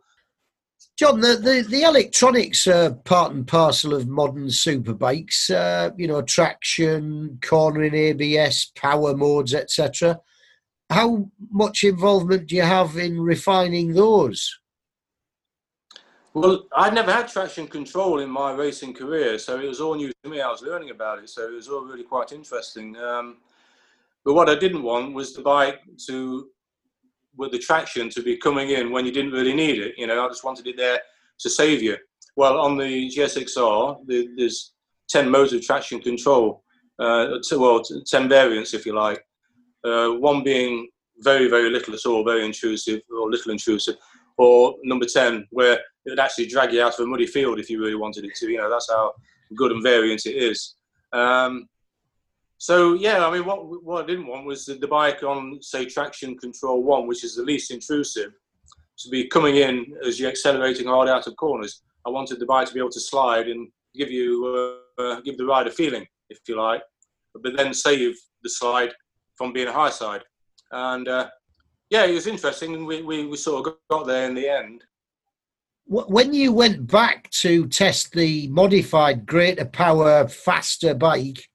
John, 0.99 1.20
the, 1.20 1.37
the, 1.37 1.64
the 1.66 1.82
electronics 1.82 2.66
are 2.66 2.92
part 2.92 3.32
and 3.32 3.47
parcel 3.47 3.94
of 3.94 4.06
modern 4.06 4.49
superbikes. 4.49 5.50
Uh, 5.50 5.92
you 5.97 6.06
know, 6.06 6.20
traction, 6.20 7.38
cornering, 7.42 7.94
ABS, 7.94 8.73
power 8.76 9.16
modes, 9.16 9.54
etc. 9.54 10.20
How 10.90 11.30
much 11.50 11.85
involvement 11.85 12.49
do 12.49 12.56
you 12.56 12.62
have 12.62 12.97
in 12.99 13.20
refining 13.20 13.94
those? 13.94 14.59
Well, 16.32 16.66
I'd 16.76 16.94
never 16.94 17.12
had 17.12 17.26
traction 17.26 17.66
control 17.66 18.20
in 18.20 18.30
my 18.30 18.52
racing 18.52 18.94
career, 18.94 19.37
so 19.37 19.58
it 19.58 19.66
was 19.66 19.80
all 19.80 19.96
new 19.96 20.12
to 20.22 20.30
me. 20.30 20.40
I 20.40 20.49
was 20.49 20.62
learning 20.62 20.90
about 20.90 21.18
it, 21.18 21.28
so 21.28 21.49
it 21.49 21.52
was 21.54 21.68
all 21.68 21.82
really 21.82 22.04
quite 22.04 22.30
interesting. 22.30 22.96
Um, 22.96 23.38
but 24.25 24.34
what 24.34 24.49
I 24.49 24.54
didn't 24.54 24.84
want 24.84 25.12
was 25.12 25.34
the 25.34 25.42
bike 25.42 25.80
to, 26.06 26.49
with 27.37 27.50
the 27.50 27.58
traction, 27.58 28.10
to 28.10 28.22
be 28.22 28.37
coming 28.37 28.70
in 28.70 28.92
when 28.92 29.04
you 29.04 29.10
didn't 29.10 29.32
really 29.32 29.54
need 29.54 29.80
it. 29.80 29.94
You 29.99 30.06
know, 30.06 30.25
I 30.25 30.28
just 30.28 30.44
wanted 30.44 30.68
it 30.68 30.76
there 30.76 31.00
to 31.40 31.50
save 31.50 31.82
you. 31.82 31.96
Well, 32.37 32.60
on 32.60 32.76
the 32.76 33.10
GSXR, 33.10 33.99
there's 34.37 34.72
10 35.08 35.28
modes 35.28 35.52
of 35.52 35.62
traction 35.62 36.00
control, 36.00 36.62
uh, 37.00 37.38
well, 37.56 37.82
10 37.82 38.28
variants, 38.28 38.72
if 38.72 38.87
you 38.87 38.94
like. 38.94 39.25
Uh, 39.82 40.10
one 40.10 40.44
being 40.44 40.90
very, 41.18 41.49
very 41.49 41.70
little 41.70 41.94
at 41.94 42.06
all, 42.06 42.22
very 42.22 42.44
intrusive, 42.44 43.00
or 43.10 43.28
little 43.28 43.50
intrusive 43.50 43.96
or 44.40 44.75
number 44.84 45.04
10, 45.04 45.46
where 45.50 45.78
it 46.04 46.11
would 46.11 46.21
actually 46.21 46.47
drag 46.47 46.73
you 46.73 46.83
out 46.83 46.95
of 46.95 47.04
a 47.04 47.07
muddy 47.07 47.26
field 47.26 47.59
if 47.59 47.69
you 47.69 47.80
really 47.80 47.95
wanted 47.95 48.25
it 48.25 48.35
to. 48.37 48.50
You 48.50 48.59
know, 48.59 48.71
that's 48.71 48.90
how 48.90 49.12
good 49.57 49.73
and 49.73 49.83
variant 49.83 50.26
it 50.26 50.37
is. 50.37 50.75
Um, 51.12 51.69
so 52.59 52.95
yeah, 52.95 53.26
I 53.26 53.33
mean, 53.33 53.45
what 53.45 53.85
what 53.85 54.04
I 54.04 54.07
didn't 54.07 54.26
want 54.26 54.47
was 54.47 54.66
the, 54.66 54.87
bike 54.87 55.23
on, 55.23 55.62
say, 55.62 55.87
traction 55.87 56.37
control 56.37 56.83
one, 56.83 57.07
which 57.07 57.25
is 57.25 57.35
the 57.35 57.42
least 57.42 57.71
intrusive, 57.71 58.33
to 58.99 59.09
be 59.09 59.26
coming 59.28 59.57
in 59.57 59.95
as 60.07 60.21
you're 60.21 60.30
accelerating 60.30 60.87
hard 60.87 61.09
out 61.09 61.26
of 61.26 61.37
corners. 61.37 61.83
I 62.07 62.11
wanted 62.11 62.38
the 62.38 62.47
bike 62.47 62.69
to 62.69 62.75
be 62.75 62.80
able 62.80 62.90
to 62.90 63.00
slide 63.00 63.49
and 63.49 63.69
give 63.95 64.11
you 64.11 64.78
uh, 64.99 65.02
uh, 65.02 65.21
give 65.21 65.38
the 65.38 65.47
rider 65.47 65.71
feeling, 65.71 66.07
if 66.28 66.38
you 66.49 66.57
like, 66.57 66.83
but 67.35 67.57
then 67.57 67.73
save 67.73 68.14
the 68.42 68.50
slide 68.50 68.92
from 69.37 69.52
being 69.52 69.69
a 69.69 69.73
high 69.73 69.90
side. 69.90 70.23
And 70.71 71.09
uh, 71.09 71.28
yeah, 71.88 72.04
it 72.04 72.14
was 72.14 72.26
interesting, 72.26 72.75
and 72.75 72.87
we, 72.87 73.02
we, 73.02 73.26
we 73.26 73.37
sort 73.37 73.66
of 73.66 73.75
got 73.90 74.07
there 74.07 74.28
in 74.28 74.35
the 74.35 74.49
end. 74.49 74.85
When 75.92 76.32
you 76.32 76.52
went 76.52 76.87
back 76.87 77.28
to 77.40 77.66
test 77.66 78.12
the 78.12 78.47
modified 78.47 79.26
greater 79.26 79.64
power, 79.64 80.28
faster 80.28 80.94
bike, 80.94 81.49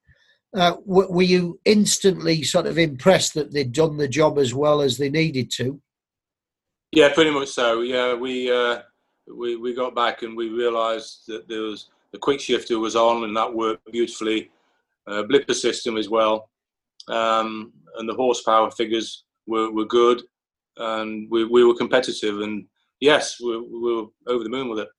uh, 0.53 0.75
were 0.83 1.23
you 1.23 1.57
instantly 1.63 2.43
sort 2.43 2.65
of 2.65 2.77
impressed 2.77 3.33
that 3.35 3.53
they'd 3.53 3.71
done 3.71 3.95
the 3.95 4.09
job 4.09 4.37
as 4.37 4.53
well 4.53 4.81
as 4.81 4.97
they 4.97 5.09
needed 5.09 5.51
to? 5.51 5.81
Yeah, 6.91 7.13
pretty 7.13 7.31
much 7.31 7.47
so. 7.47 7.79
Yeah, 7.79 8.13
we 8.13 8.51
uh, 8.51 8.81
we 9.33 9.55
we 9.55 9.73
got 9.73 9.95
back 9.95 10.21
and 10.23 10.35
we 10.35 10.49
realised 10.49 11.21
that 11.27 11.47
there 11.47 11.61
was 11.61 11.87
the 12.11 12.19
quick 12.19 12.41
shifter 12.41 12.77
was 12.77 12.97
on 12.97 13.23
and 13.23 13.37
that 13.37 13.53
worked 13.53 13.89
beautifully. 13.89 14.51
Uh, 15.07 15.23
blipper 15.23 15.55
system 15.55 15.95
as 15.95 16.09
well, 16.09 16.49
um, 17.07 17.71
and 17.99 18.09
the 18.09 18.13
horsepower 18.13 18.69
figures 18.69 19.23
were, 19.47 19.71
were 19.71 19.85
good, 19.85 20.23
and 20.75 21.31
we, 21.31 21.45
we 21.45 21.63
were 21.63 21.75
competitive. 21.75 22.41
And 22.41 22.65
yes, 22.99 23.39
we, 23.39 23.57
we 23.57 23.79
were 23.79 24.05
over 24.27 24.43
the 24.43 24.49
moon 24.49 24.69
with 24.69 24.79
it. 24.79 24.89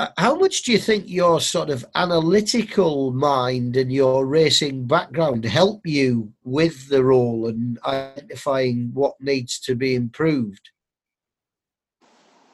Uh, 0.00 0.08
how 0.16 0.36
much 0.36 0.62
do 0.62 0.70
you 0.70 0.78
think 0.78 1.08
your 1.08 1.40
sort 1.40 1.70
of 1.70 1.84
analytical 1.96 3.10
mind 3.12 3.76
and 3.76 3.92
your 3.92 4.26
racing 4.26 4.86
background 4.86 5.44
help 5.44 5.84
you 5.84 6.32
with 6.44 6.88
the 6.88 7.02
role 7.02 7.48
and 7.48 7.78
identifying 7.84 8.90
what 8.94 9.14
needs 9.20 9.58
to 9.58 9.74
be 9.74 9.96
improved? 9.96 10.70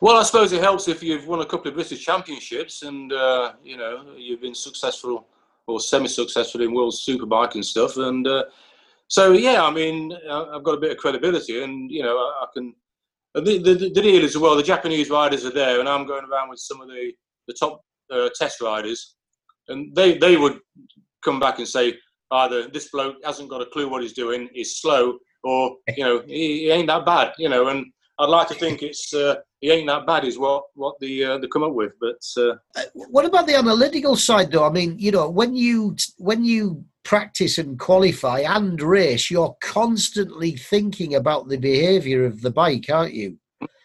Well, 0.01 0.17
I 0.17 0.23
suppose 0.23 0.53
it 0.53 0.63
helps 0.63 0.89
if 0.89 1.03
you've 1.03 1.27
won 1.27 1.41
a 1.41 1.47
couple 1.47 1.69
of 1.69 1.75
British 1.75 2.05
Championships 2.05 2.83
and 2.83 3.13
uh, 3.13 3.53
you 3.63 3.77
know 3.77 4.15
you've 4.17 4.41
been 4.41 4.55
successful 4.55 5.27
or 5.67 5.81
semi-successful 5.81 6.61
in 6.63 6.75
World 6.75 6.95
Superbike 6.95 7.55
and 7.55 7.65
stuff. 7.65 7.97
And 7.97 8.27
uh, 8.27 8.45
so, 9.09 9.33
yeah, 9.33 9.65
I 9.65 9.71
mean, 9.71 10.13
I've 10.31 10.63
got 10.63 10.75
a 10.75 10.81
bit 10.81 10.93
of 10.93 10.99
credibility, 10.99 11.63
and 11.63 11.91
you 11.91 12.03
know, 12.03 12.17
I, 12.17 12.47
can. 12.53 12.75
The, 13.35 13.59
the, 13.59 13.75
the 13.75 14.03
deal 14.03 14.23
is 14.23 14.39
well, 14.39 14.57
the 14.57 14.63
Japanese 14.63 15.11
riders 15.11 15.45
are 15.45 15.51
there, 15.51 15.81
and 15.81 15.89
I'm 15.89 16.07
going 16.07 16.25
around 16.25 16.51
with 16.51 16.61
some 16.61 16.81
of 16.81 16.89
the 16.89 17.13
the 17.49 17.55
top 17.55 17.81
uh, 18.11 18.29
test 18.39 18.61
riders, 18.61 19.17
and 19.69 19.95
they 19.95 20.19
they 20.19 20.37
would 20.37 20.61
come 21.25 21.41
back 21.41 21.59
and 21.59 21.67
say 21.67 21.95
either 22.31 22.69
this 22.69 22.91
bloke 22.91 23.17
hasn't 23.25 23.51
got 23.51 23.63
a 23.63 23.67
clue 23.67 23.89
what 23.89 24.03
he's 24.03 24.13
doing, 24.13 24.49
he's 24.53 24.77
slow, 24.77 25.19
or 25.43 25.77
you 25.97 26.05
know, 26.05 26.23
he, 26.27 26.61
he 26.61 26.71
ain't 26.71 26.87
that 26.87 27.05
bad, 27.05 27.33
you 27.39 27.49
know, 27.49 27.69
and 27.69 27.87
I'd 28.19 28.29
like 28.29 28.49
to 28.49 28.55
think 28.55 28.83
it's 28.83 29.13
uh, 29.13 29.37
he 29.61 29.71
ain't 29.71 29.89
that 29.89 30.07
bad, 30.07 30.25
is 30.25 30.39
what 30.39 30.65
what 30.75 30.99
the 31.01 31.25
uh, 31.25 31.39
they 31.39 31.49
come 31.49 31.65
up 31.65 31.73
with. 31.73 31.93
But 32.01 32.21
uh, 32.37 32.57
uh, 32.77 32.83
what 32.95 33.25
about 33.25 33.47
the 33.47 33.57
analytical 33.57 34.15
side, 34.15 34.53
though? 34.53 34.67
I 34.67 34.71
mean, 34.71 34.97
you 34.99 35.11
know, 35.11 35.29
when 35.29 35.57
you 35.57 35.97
when 36.19 36.45
you 36.45 36.85
practice 37.05 37.59
and 37.59 37.79
qualify 37.79 38.41
and 38.41 38.81
race, 38.81 39.31
you're 39.31 39.57
constantly 39.61 40.53
thinking 40.53 41.15
about 41.15 41.49
the 41.49 41.59
behaviour 41.59 42.25
of 42.25 42.41
the 42.41 42.51
bike, 42.51 42.87
aren't 42.89 43.15
you? 43.15 43.39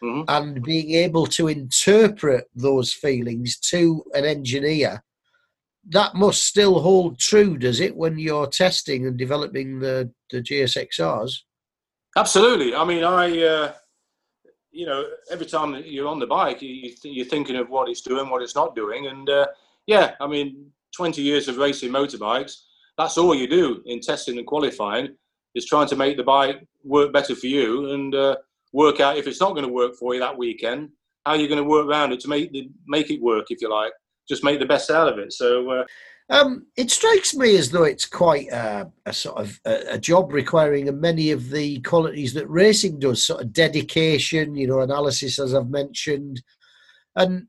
Mm-hmm. 0.04 0.22
And 0.28 0.64
being 0.64 0.92
able 0.92 1.26
to 1.28 1.48
interpret 1.48 2.46
those 2.56 2.94
feelings 2.94 3.58
to 3.72 4.04
an 4.14 4.26
engineer, 4.26 5.04
that 5.90 6.16
must 6.16 6.46
still 6.46 6.80
hold 6.82 7.20
true, 7.20 7.58
does 7.58 7.80
it, 7.80 7.96
when 7.96 8.18
you're 8.18 8.48
testing 8.48 9.08
and 9.08 9.18
developing 9.18 9.80
the 9.80 10.12
the 10.30 10.42
GSXRs? 10.42 11.34
Absolutely. 12.16 12.76
I 12.76 12.84
mean, 12.86 13.04
I 13.04 13.44
uh, 13.44 13.74
you 14.80 14.86
know, 14.86 15.04
every 15.30 15.46
time 15.46 15.76
you're 15.86 16.08
on 16.08 16.20
the 16.20 16.26
bike, 16.26 16.62
you, 16.62 16.94
you're 17.04 17.26
thinking 17.26 17.58
of 17.58 17.70
what 17.70 17.90
it's 17.90 18.00
doing, 18.00 18.30
what 18.30 18.42
it's 18.42 18.56
not 18.56 18.76
doing. 18.76 19.08
And 19.08 19.30
uh, 19.30 19.48
yeah, 19.88 20.14
I 20.22 20.26
mean, 20.26 20.72
20 20.96 21.22
years 21.22 21.50
of 21.50 21.58
racing 21.58 21.92
motorbikes, 21.92 22.54
that's 22.98 23.18
all 23.18 23.36
you 23.36 23.46
do 23.46 23.84
in 23.88 24.00
testing 24.00 24.38
and 24.38 24.48
qualifying 24.48 25.10
is 25.54 25.66
trying 25.66 25.88
to 25.90 25.98
make 25.98 26.16
the 26.16 26.24
bike 26.24 26.66
work 26.86 27.12
better 27.12 27.36
for 27.36 27.48
you 27.48 27.92
and 27.92 28.16
uh, 28.16 28.38
work 28.72 29.02
out 29.02 29.18
if 29.18 29.28
it's 29.28 29.42
not 29.42 29.52
going 29.52 29.68
to 29.68 29.74
work 29.74 29.96
for 30.00 30.14
you 30.14 30.22
that 30.22 30.38
weekend, 30.38 30.88
how 31.26 31.34
you're 31.34 31.50
going 31.50 31.62
to 31.62 31.70
work 31.70 31.86
around 31.86 32.14
it 32.14 32.22
to 32.22 32.30
make 32.30 32.50
the, 32.54 32.70
make 32.88 33.12
it 33.12 33.22
work, 33.22 33.48
if 33.50 33.62
you 33.62 33.70
like. 33.70 33.92
Just 34.30 34.46
make 34.46 34.60
the 34.60 34.66
best 34.66 34.90
out 34.90 35.12
of 35.12 35.20
it. 35.20 35.34
So 35.34 35.70
uh, 35.72 35.84
um, 36.30 36.68
it 36.78 36.92
strikes 36.92 37.34
me 37.34 37.58
as 37.58 37.72
though 37.72 37.84
it's 37.84 38.06
quite 38.06 38.50
a, 38.50 38.92
a 39.06 39.14
sort 39.14 39.40
of 39.40 39.60
a, 39.66 39.94
a, 39.94 39.98
job 39.98 40.32
requiring 40.32 41.00
many 41.00 41.32
of 41.32 41.50
the 41.50 41.80
qualities 41.82 42.36
that 42.36 42.48
racing 42.48 43.00
does, 43.00 43.24
sort 43.24 43.42
of 43.42 43.52
dedication, 43.52 44.56
you 44.56 44.68
know, 44.68 44.82
analysis, 44.82 45.40
as 45.40 45.56
I've 45.56 45.72
mentioned. 45.72 46.44
And 47.16 47.48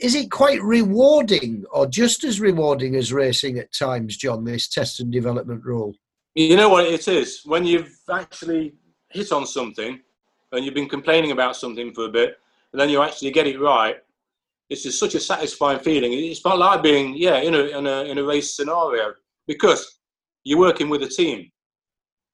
is 0.00 0.14
it 0.14 0.30
quite 0.30 0.62
rewarding 0.62 1.64
or 1.70 1.86
just 1.86 2.24
as 2.24 2.40
rewarding 2.40 2.96
as 2.96 3.12
racing 3.12 3.58
at 3.58 3.74
times, 3.74 4.16
John, 4.16 4.44
this 4.44 4.66
test 4.66 5.00
and 5.00 5.12
development 5.12 5.62
role? 5.62 5.94
You 6.34 6.56
know 6.56 6.70
what 6.70 6.86
it 6.86 7.06
is? 7.06 7.42
When 7.44 7.66
you've 7.66 7.94
actually 8.10 8.74
hit 9.10 9.30
on 9.30 9.46
something 9.46 10.00
and 10.52 10.64
you've 10.64 10.74
been 10.74 10.88
complaining 10.88 11.32
about 11.32 11.54
something 11.54 11.92
for 11.92 12.06
a 12.06 12.10
bit, 12.10 12.38
and 12.72 12.80
then 12.80 12.88
you 12.88 13.02
actually 13.02 13.30
get 13.30 13.46
it 13.46 13.60
right, 13.60 13.96
it's 14.70 14.84
just 14.84 15.00
such 15.00 15.14
a 15.16 15.20
satisfying 15.20 15.80
feeling. 15.80 16.12
It's 16.12 16.44
not 16.44 16.58
like 16.58 16.82
being, 16.82 17.14
yeah, 17.16 17.38
in 17.38 17.54
a, 17.54 17.78
in 17.78 17.86
a, 17.86 18.04
in 18.04 18.18
a 18.18 18.24
race 18.24 18.56
scenario 18.56 19.12
because 19.46 19.98
you're 20.44 20.58
working 20.58 20.88
with 20.88 21.02
a 21.02 21.08
team, 21.08 21.50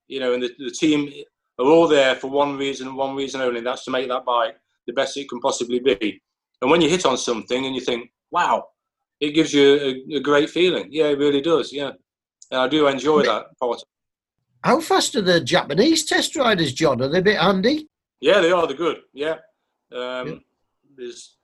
you 0.07 0.21
know, 0.21 0.35
and 0.35 0.43
the, 0.43 0.50
the 0.59 0.71
team 0.71 1.11
are 1.59 1.66
all 1.66 1.88
there 1.88 2.14
for 2.14 2.28
one 2.28 2.57
reason 2.57 2.87
and 2.87 2.97
one 2.97 3.16
reason 3.16 3.40
only, 3.40 3.59
and 3.59 3.66
that's 3.66 3.85
to 3.85 3.90
make 3.90 4.09
that 4.09 4.26
bike 4.26 4.57
the 4.87 4.93
best 4.93 5.16
it 5.16 5.28
can 5.28 5.40
possibly 5.40 5.81
be. 5.81 6.21
And 6.61 6.71
when 6.71 6.81
you 6.81 6.88
hit 6.88 7.07
on 7.07 7.16
something 7.16 7.66
and 7.66 7.75
you 7.75 7.81
think, 7.81 8.11
wow, 8.31 8.64
it 9.21 9.31
gives 9.31 9.52
you 9.52 10.05
a, 10.12 10.16
a 10.16 10.21
great 10.21 10.50
feeling. 10.50 10.88
Yeah, 10.90 11.07
it 11.07 11.19
really 11.19 11.40
does. 11.40 11.73
Yeah. 11.73 11.93
And 12.50 12.61
I 12.61 12.69
do 12.69 12.87
enjoy 12.87 13.23
that 13.23 13.47
part. 13.59 13.83
How 14.62 14.81
fast 14.81 15.16
are 15.16 15.23
the 15.23 15.40
Japanese 15.40 16.05
test 16.05 16.37
riders, 16.37 16.73
John? 16.73 17.00
Are 17.00 17.09
they 17.09 17.19
a 17.19 17.23
bit 17.23 17.38
handy? 17.38 17.88
Yeah, 18.21 18.40
they 18.40 18.50
are. 18.50 18.66
They're 18.66 18.76
good. 18.76 18.99
Yeah. 19.12 19.37
Um, 19.93 20.28
yeah. 20.28 20.35
There's 20.97 21.36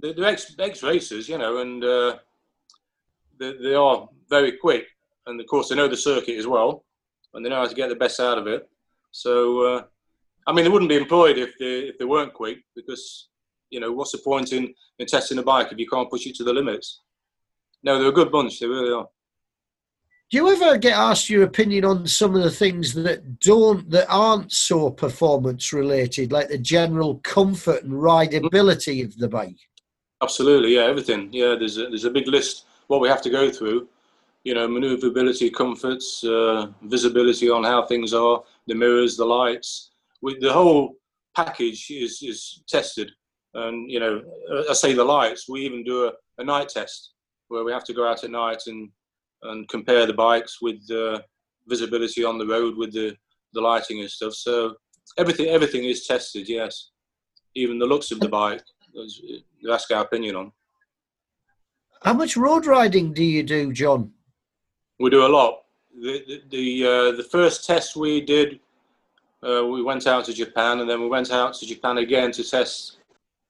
they're, 0.00 0.14
they're 0.14 0.26
ex, 0.26 0.54
ex 0.58 0.82
racers, 0.82 1.28
you 1.28 1.38
know, 1.38 1.58
and 1.58 1.84
uh, 1.84 2.16
they, 3.38 3.54
they 3.62 3.74
are 3.74 4.08
very 4.28 4.52
quick. 4.52 4.86
And 5.26 5.40
of 5.40 5.46
course, 5.46 5.68
they 5.68 5.76
know 5.76 5.88
the 5.88 5.96
circuit 5.96 6.38
as 6.38 6.46
well, 6.46 6.84
and 7.34 7.44
they 7.44 7.50
know 7.50 7.56
how 7.56 7.66
to 7.66 7.74
get 7.74 7.88
the 7.88 7.94
best 7.94 8.20
out 8.20 8.38
of 8.38 8.46
it. 8.46 8.68
So, 9.12 9.62
uh, 9.62 9.82
I 10.46 10.52
mean, 10.52 10.64
they 10.64 10.70
wouldn't 10.70 10.88
be 10.88 10.96
employed 10.96 11.38
if 11.38 11.58
they 11.58 11.80
if 11.80 11.98
they 11.98 12.04
weren't 12.04 12.34
quick, 12.34 12.58
because 12.74 13.28
you 13.70 13.80
know, 13.80 13.92
what's 13.92 14.12
the 14.12 14.18
point 14.18 14.52
in, 14.52 14.74
in 14.98 15.06
testing 15.06 15.38
a 15.38 15.42
bike 15.42 15.68
if 15.70 15.78
you 15.78 15.86
can't 15.86 16.10
push 16.10 16.26
it 16.26 16.34
to 16.36 16.44
the 16.44 16.52
limits? 16.52 17.00
No, 17.82 17.98
they're 17.98 18.08
a 18.08 18.12
good 18.12 18.32
bunch. 18.32 18.58
They 18.58 18.66
really 18.66 18.92
are. 18.92 19.08
Do 20.30 20.36
you 20.36 20.48
ever 20.50 20.78
get 20.78 20.96
asked 20.96 21.28
your 21.28 21.42
opinion 21.42 21.84
on 21.84 22.06
some 22.06 22.36
of 22.36 22.42
the 22.42 22.50
things 22.50 22.94
that 22.94 23.40
don't 23.40 23.90
that 23.90 24.06
aren't 24.08 24.52
so 24.52 24.90
performance 24.90 25.72
related, 25.72 26.30
like 26.30 26.48
the 26.48 26.58
general 26.58 27.16
comfort 27.24 27.82
and 27.82 27.92
rideability 27.92 29.04
of 29.04 29.16
the 29.18 29.28
bike? 29.28 29.58
Absolutely, 30.22 30.74
yeah, 30.74 30.82
everything. 30.82 31.28
Yeah, 31.32 31.56
there's 31.58 31.78
a, 31.78 31.88
there's 31.88 32.04
a 32.04 32.10
big 32.10 32.28
list 32.28 32.66
what 32.88 33.00
we 33.00 33.08
have 33.08 33.22
to 33.22 33.30
go 33.30 33.50
through. 33.50 33.88
You 34.44 34.54
know, 34.54 34.66
maneuverability, 34.68 35.50
comforts, 35.50 36.24
uh, 36.24 36.68
visibility 36.82 37.50
on 37.50 37.64
how 37.64 37.84
things 37.86 38.12
are, 38.14 38.42
the 38.66 38.74
mirrors, 38.74 39.16
the 39.16 39.24
lights. 39.24 39.90
We, 40.22 40.38
the 40.38 40.52
whole 40.52 40.96
package 41.36 41.90
is 41.90 42.22
is 42.22 42.62
tested. 42.68 43.10
And 43.54 43.90
you 43.90 44.00
know, 44.00 44.22
I 44.68 44.72
say 44.74 44.92
the 44.92 45.04
lights. 45.04 45.48
We 45.48 45.60
even 45.62 45.84
do 45.84 46.06
a, 46.06 46.12
a 46.38 46.44
night 46.44 46.68
test 46.68 47.12
where 47.48 47.64
we 47.64 47.72
have 47.72 47.84
to 47.84 47.94
go 47.94 48.08
out 48.08 48.24
at 48.24 48.30
night 48.30 48.62
and 48.66 48.90
and 49.42 49.68
compare 49.68 50.06
the 50.06 50.12
bikes 50.12 50.60
with 50.60 50.86
the 50.86 51.24
visibility 51.66 52.24
on 52.24 52.38
the 52.38 52.46
road 52.46 52.76
with 52.76 52.92
the 52.92 53.16
the 53.54 53.60
lighting 53.60 54.00
and 54.00 54.10
stuff. 54.10 54.34
So 54.34 54.74
everything 55.18 55.46
everything 55.48 55.84
is 55.84 56.06
tested. 56.06 56.48
Yes, 56.48 56.90
even 57.54 57.78
the 57.78 57.86
looks 57.86 58.10
of 58.10 58.20
the 58.20 58.28
bike 58.28 58.62
you 58.92 59.72
ask 59.72 59.90
our 59.90 60.04
opinion 60.04 60.36
on. 60.36 60.52
How 62.02 62.14
much 62.14 62.36
road 62.36 62.66
riding 62.66 63.12
do 63.12 63.22
you 63.22 63.42
do, 63.42 63.72
John? 63.72 64.12
We 64.98 65.10
do 65.10 65.26
a 65.26 65.28
lot. 65.28 65.62
The 66.00 66.24
the 66.26 66.42
the, 66.50 66.86
uh, 66.86 67.16
the 67.16 67.24
first 67.24 67.66
test 67.66 67.96
we 67.96 68.20
did, 68.20 68.60
uh, 69.46 69.66
we 69.66 69.82
went 69.82 70.06
out 70.06 70.24
to 70.26 70.32
Japan, 70.32 70.80
and 70.80 70.88
then 70.88 71.00
we 71.00 71.08
went 71.08 71.30
out 71.30 71.54
to 71.54 71.66
Japan 71.66 71.98
again 71.98 72.32
to 72.32 72.44
test. 72.44 72.98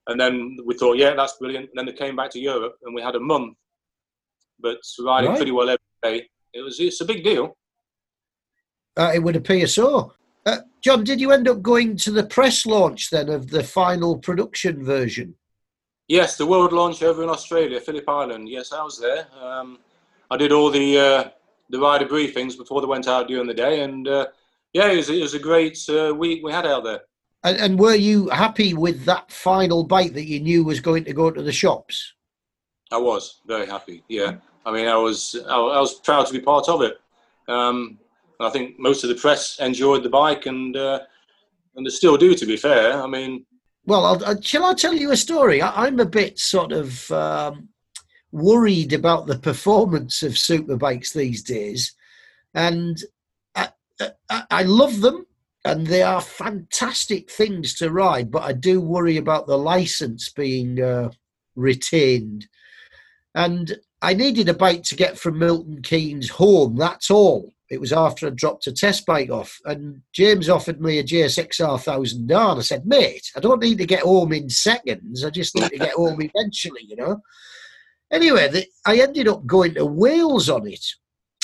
And 0.06 0.18
then 0.18 0.56
we 0.64 0.74
thought, 0.74 0.96
yeah, 0.96 1.14
that's 1.14 1.34
brilliant. 1.34 1.68
And 1.70 1.78
then 1.78 1.86
they 1.86 1.92
came 1.92 2.16
back 2.16 2.30
to 2.30 2.40
Europe, 2.40 2.76
and 2.82 2.94
we 2.94 3.02
had 3.02 3.14
a 3.14 3.20
month, 3.20 3.56
but 4.58 4.78
riding 4.98 5.30
right. 5.30 5.36
pretty 5.36 5.52
well 5.52 5.68
every 5.68 5.78
day. 6.02 6.28
It 6.52 6.62
was 6.62 6.80
it's 6.80 7.00
a 7.00 7.04
big 7.04 7.22
deal. 7.22 7.56
Uh, 8.96 9.12
it 9.14 9.20
would 9.20 9.36
appear 9.36 9.66
so. 9.66 10.14
Uh, 10.46 10.58
John, 10.80 11.04
did 11.04 11.20
you 11.20 11.32
end 11.32 11.48
up 11.48 11.62
going 11.62 11.96
to 11.98 12.10
the 12.10 12.24
press 12.24 12.64
launch 12.64 13.10
then 13.10 13.28
of 13.28 13.50
the 13.50 13.62
final 13.62 14.18
production 14.18 14.84
version? 14.84 15.34
Yes, 16.08 16.36
the 16.36 16.46
world 16.46 16.72
launch 16.72 17.02
over 17.02 17.22
in 17.22 17.28
Australia, 17.28 17.80
Phillip 17.80 18.08
Island. 18.08 18.48
Yes, 18.48 18.72
I 18.72 18.82
was 18.82 18.98
there. 18.98 19.26
Um, 19.40 19.78
I 20.30 20.36
did 20.36 20.50
all 20.50 20.70
the 20.70 20.98
uh, 20.98 21.30
the 21.68 21.78
rider 21.78 22.06
briefings 22.06 22.56
before 22.56 22.80
they 22.80 22.86
went 22.86 23.06
out 23.06 23.28
during 23.28 23.46
the 23.46 23.54
day, 23.54 23.82
and 23.82 24.08
uh, 24.08 24.26
yeah, 24.72 24.90
it 24.90 24.96
was, 24.96 25.10
it 25.10 25.20
was, 25.20 25.34
a 25.34 25.38
great 25.38 25.78
uh, 25.88 26.12
week 26.14 26.42
we 26.42 26.52
had 26.52 26.66
out 26.66 26.84
there. 26.84 27.02
And, 27.44 27.56
and, 27.56 27.78
were 27.78 27.94
you 27.94 28.28
happy 28.28 28.74
with 28.74 29.04
that 29.04 29.32
final 29.32 29.84
bite 29.84 30.14
that 30.14 30.26
you 30.26 30.40
knew 30.40 30.64
was 30.64 30.80
going 30.80 31.04
to 31.04 31.12
go 31.12 31.30
to 31.30 31.42
the 31.42 31.52
shops? 31.52 32.14
I 32.92 32.98
was 32.98 33.40
very 33.46 33.66
happy. 33.66 34.02
Yeah, 34.08 34.36
I 34.66 34.72
mean, 34.72 34.88
I 34.88 34.96
was 34.96 35.36
I, 35.48 35.54
I 35.54 35.80
was 35.80 35.94
proud 35.94 36.26
to 36.26 36.32
be 36.32 36.40
part 36.40 36.68
of 36.68 36.82
it. 36.82 37.00
Um, 37.46 37.98
I 38.40 38.50
think 38.50 38.78
most 38.78 39.04
of 39.04 39.08
the 39.08 39.16
press 39.16 39.58
enjoyed 39.60 40.02
the 40.02 40.08
bike, 40.08 40.46
and 40.46 40.76
uh, 40.76 41.00
and 41.76 41.86
they 41.86 41.90
still 41.90 42.16
do. 42.16 42.34
To 42.34 42.46
be 42.46 42.56
fair, 42.56 43.00
I 43.00 43.06
mean. 43.06 43.44
Well, 43.86 44.04
I'll, 44.04 44.24
uh, 44.24 44.36
shall 44.40 44.66
I 44.66 44.74
tell 44.74 44.94
you 44.94 45.10
a 45.10 45.16
story? 45.16 45.62
I, 45.62 45.86
am 45.86 46.00
a 46.00 46.06
bit 46.06 46.38
sort 46.38 46.70
of 46.70 47.10
um, 47.10 47.70
worried 48.30 48.92
about 48.92 49.26
the 49.26 49.38
performance 49.38 50.22
of 50.22 50.32
superbikes 50.32 51.12
these 51.12 51.42
days, 51.42 51.94
and 52.54 53.02
I, 53.54 53.70
I, 54.28 54.42
I 54.50 54.62
love 54.62 55.00
them. 55.00 55.26
and 55.64 55.86
they 55.86 56.02
are 56.02 56.20
fantastic 56.20 57.30
things 57.30 57.74
to 57.74 57.90
ride. 57.90 58.30
But 58.30 58.42
I 58.42 58.52
do 58.52 58.80
worry 58.80 59.16
about 59.16 59.46
the 59.46 59.58
license 59.58 60.28
being 60.30 60.80
uh, 60.80 61.10
retained, 61.56 62.48
and 63.34 63.76
I 64.02 64.14
needed 64.14 64.48
a 64.48 64.54
bike 64.54 64.82
to 64.84 64.96
get 64.96 65.18
from 65.18 65.38
Milton 65.38 65.82
Keynes 65.82 66.30
home. 66.30 66.76
That's 66.76 67.10
all. 67.10 67.52
It 67.70 67.80
was 67.80 67.92
after 67.92 68.26
I 68.26 68.30
dropped 68.30 68.66
a 68.66 68.72
test 68.72 69.06
bike 69.06 69.30
off, 69.30 69.56
and 69.64 70.02
James 70.12 70.48
offered 70.48 70.80
me 70.80 70.98
a 70.98 71.04
GSXR 71.04 71.78
1000R. 71.78 72.50
And 72.50 72.58
I 72.58 72.62
said, 72.62 72.84
mate, 72.84 73.30
I 73.36 73.40
don't 73.40 73.62
need 73.62 73.78
to 73.78 73.86
get 73.86 74.02
home 74.02 74.32
in 74.32 74.50
seconds. 74.50 75.24
I 75.24 75.30
just 75.30 75.54
need 75.54 75.70
to 75.70 75.78
get 75.78 75.92
home 75.92 76.20
eventually, 76.34 76.82
you 76.82 76.96
know. 76.96 77.20
Anyway, 78.10 78.48
the, 78.48 78.66
I 78.84 78.98
ended 78.98 79.28
up 79.28 79.46
going 79.46 79.74
to 79.74 79.86
Wales 79.86 80.50
on 80.50 80.66
it 80.66 80.84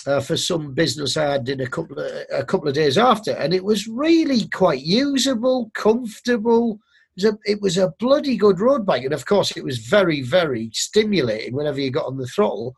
uh, 0.05 0.21
for 0.21 0.37
some 0.37 0.75
business 0.75 1.17
I 1.17 1.33
had 1.33 1.49
in 1.49 1.61
a 1.61 1.67
couple 1.69 1.99
of 1.99 2.11
a 2.33 2.45
couple 2.45 2.67
of 2.67 2.75
days 2.75 2.99
after, 2.99 3.31
and 3.33 3.55
it 3.55 3.65
was 3.65 3.87
really 3.87 4.49
quite 4.49 4.83
usable, 4.83 5.71
comfortable. 5.75 6.81
It 7.17 7.25
was, 7.25 7.33
a, 7.33 7.39
it 7.47 7.63
was 7.63 7.79
a 7.79 7.95
bloody 8.01 8.37
good 8.37 8.59
road 8.59 8.85
bike, 8.85 9.05
and 9.05 9.15
of 9.15 9.27
course, 9.27 9.57
it 9.57 9.65
was 9.65 9.79
very, 9.79 10.23
very 10.23 10.71
stimulating 10.75 11.55
whenever 11.55 11.81
you 11.81 11.91
got 11.91 12.07
on 12.07 12.19
the 12.19 12.27
throttle. 12.27 12.75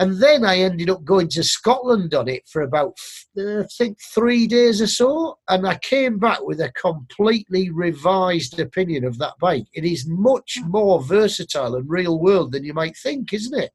And 0.00 0.18
then 0.18 0.46
I 0.46 0.60
ended 0.60 0.88
up 0.88 1.04
going 1.04 1.28
to 1.28 1.42
Scotland 1.44 2.14
on 2.14 2.26
it 2.26 2.48
for 2.48 2.62
about, 2.62 2.94
uh, 3.36 3.60
I 3.60 3.64
think, 3.64 3.98
three 4.00 4.46
days 4.46 4.80
or 4.80 4.86
so. 4.86 5.38
And 5.50 5.68
I 5.68 5.76
came 5.76 6.18
back 6.18 6.42
with 6.42 6.58
a 6.62 6.72
completely 6.72 7.68
revised 7.68 8.58
opinion 8.58 9.04
of 9.04 9.18
that 9.18 9.34
bike. 9.38 9.66
It 9.74 9.84
is 9.84 10.08
much 10.08 10.58
more 10.66 11.02
versatile 11.04 11.74
and 11.74 11.88
real 11.88 12.18
world 12.18 12.52
than 12.52 12.64
you 12.64 12.72
might 12.72 12.96
think, 12.96 13.34
isn't 13.34 13.62
it? 13.62 13.72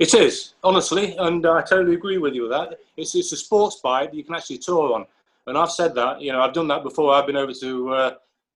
It 0.00 0.14
is, 0.14 0.54
honestly. 0.64 1.16
And 1.16 1.46
I 1.46 1.62
totally 1.62 1.94
agree 1.94 2.18
with 2.18 2.34
you 2.34 2.42
with 2.42 2.50
that. 2.50 2.80
It's, 2.96 3.14
it's 3.14 3.30
a 3.30 3.36
sports 3.36 3.78
bike 3.84 4.10
that 4.10 4.16
you 4.16 4.24
can 4.24 4.34
actually 4.34 4.58
tour 4.58 4.94
on. 4.94 5.06
And 5.46 5.56
I've 5.56 5.70
said 5.70 5.94
that, 5.94 6.20
you 6.20 6.32
know, 6.32 6.40
I've 6.40 6.54
done 6.54 6.66
that 6.68 6.82
before. 6.82 7.14
I've 7.14 7.26
been 7.26 7.36
over 7.36 7.52
to, 7.52 7.90
uh, 7.90 8.14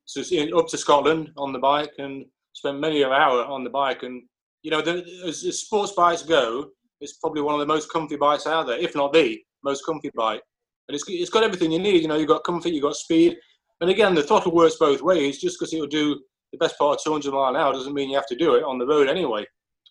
to 0.09 0.57
up 0.59 0.67
to 0.67 0.77
Scotland 0.77 1.31
on 1.37 1.53
the 1.53 1.61
bike 1.61 1.93
and 1.99 2.27
spent 2.53 2.81
many 2.81 3.03
an 3.03 3.13
hour 3.13 3.45
on 3.45 3.63
the 3.63 3.71
bike. 3.71 4.03
And, 4.03 4.25
you 4.63 4.73
know, 4.73 4.83
the, 4.83 5.05
as, 5.25 5.45
as 5.45 5.61
sports 5.61 5.93
bikes 5.93 6.25
go, 6.25 6.73
it's 7.01 7.15
probably 7.15 7.43
one 7.43 7.55
of 7.55 7.61
the 7.61 7.67
most 7.67 7.91
comfy 7.91 8.17
bikes 8.17 8.47
out 8.47 8.67
there, 8.67 8.79
if 8.79 8.95
not 8.95 9.13
the 9.13 9.39
most 9.65 9.85
comfy 9.85 10.11
bike. 10.15 10.43
And 10.89 10.95
it's, 10.95 11.05
it's 11.09 11.31
got 11.31 11.45
everything 11.45 11.73
you 11.73 11.79
need. 11.79 12.03
You 12.03 12.09
know, 12.09 12.17
you've 12.17 12.29
got 12.29 12.45
comfort, 12.45 12.71
you've 12.71 12.83
got 12.83 12.97
speed. 12.97 13.37
And 13.81 13.91
again, 13.91 14.15
the 14.15 14.23
throttle 14.23 14.53
works 14.53 14.77
both 14.79 15.01
ways. 15.03 15.41
Just 15.41 15.59
because 15.59 15.73
it'll 15.73 15.87
do 15.87 16.21
the 16.53 16.59
best 16.59 16.77
part 16.79 16.99
of 16.99 17.05
200 17.05 17.33
mile 17.33 17.51
an 17.51 17.57
hour 17.57 17.73
doesn't 17.73 17.95
mean 17.95 18.11
you 18.11 18.17
have 18.17 18.27
to 18.27 18.37
do 18.37 18.55
it 18.57 18.65
on 18.65 18.79
the 18.79 18.87
road 18.87 19.09
anyway. 19.09 19.47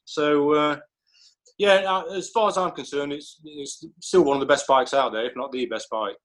So, 0.06 0.54
uh, 0.54 0.80
yeah, 1.58 1.84
uh, 1.88 2.04
as 2.14 2.30
far 2.30 2.50
as 2.50 2.58
I'm 2.58 2.72
concerned, 2.72 3.14
it's, 3.14 3.40
it's 3.44 3.86
still 4.02 4.24
one 4.24 4.36
of 4.36 4.42
the 4.42 4.46
best 4.46 4.68
bikes 4.68 4.94
out 4.94 5.12
there, 5.12 5.26
if 5.26 5.34
not 5.36 5.52
the 5.52 5.66
best 5.66 5.90
bike. 5.90 6.16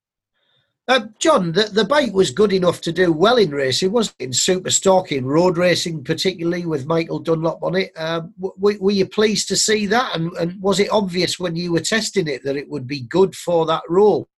Uh, 0.87 1.07
John, 1.19 1.53
the, 1.53 1.65
the 1.65 1.85
bike 1.85 2.13
was 2.13 2.31
good 2.31 2.53
enough 2.53 2.83
to 2.83 2.93
do 2.93 3.11
well 3.11 3.37
in 3.37 3.51
racing, 3.51 3.91
wasn't 3.91 4.17
it? 4.19 4.25
In 4.25 4.33
super 4.35 4.71
stock, 4.71 5.13
in 5.13 5.25
road 5.25 5.57
racing, 5.57 6.05
particularly 6.05 6.67
with 6.67 6.85
Michael 6.85 7.21
Dunlop 7.21 7.63
on 7.63 7.75
it. 7.75 7.93
Um, 7.97 8.35
w- 8.39 8.79
were 8.79 8.91
you 8.91 9.07
pleased 9.07 9.49
to 9.49 9.57
see 9.57 9.87
that? 9.87 10.15
And, 10.15 10.31
and 10.35 10.61
was 10.61 10.81
it 10.81 10.93
obvious 10.93 11.39
when 11.39 11.57
you 11.57 11.73
were 11.73 11.81
testing 11.81 12.29
it 12.29 12.45
that 12.45 12.57
it 12.57 12.69
would 12.69 12.87
be 12.87 13.01
good 13.01 13.35
for 13.35 13.65
that 13.65 13.83
role? 13.89 14.29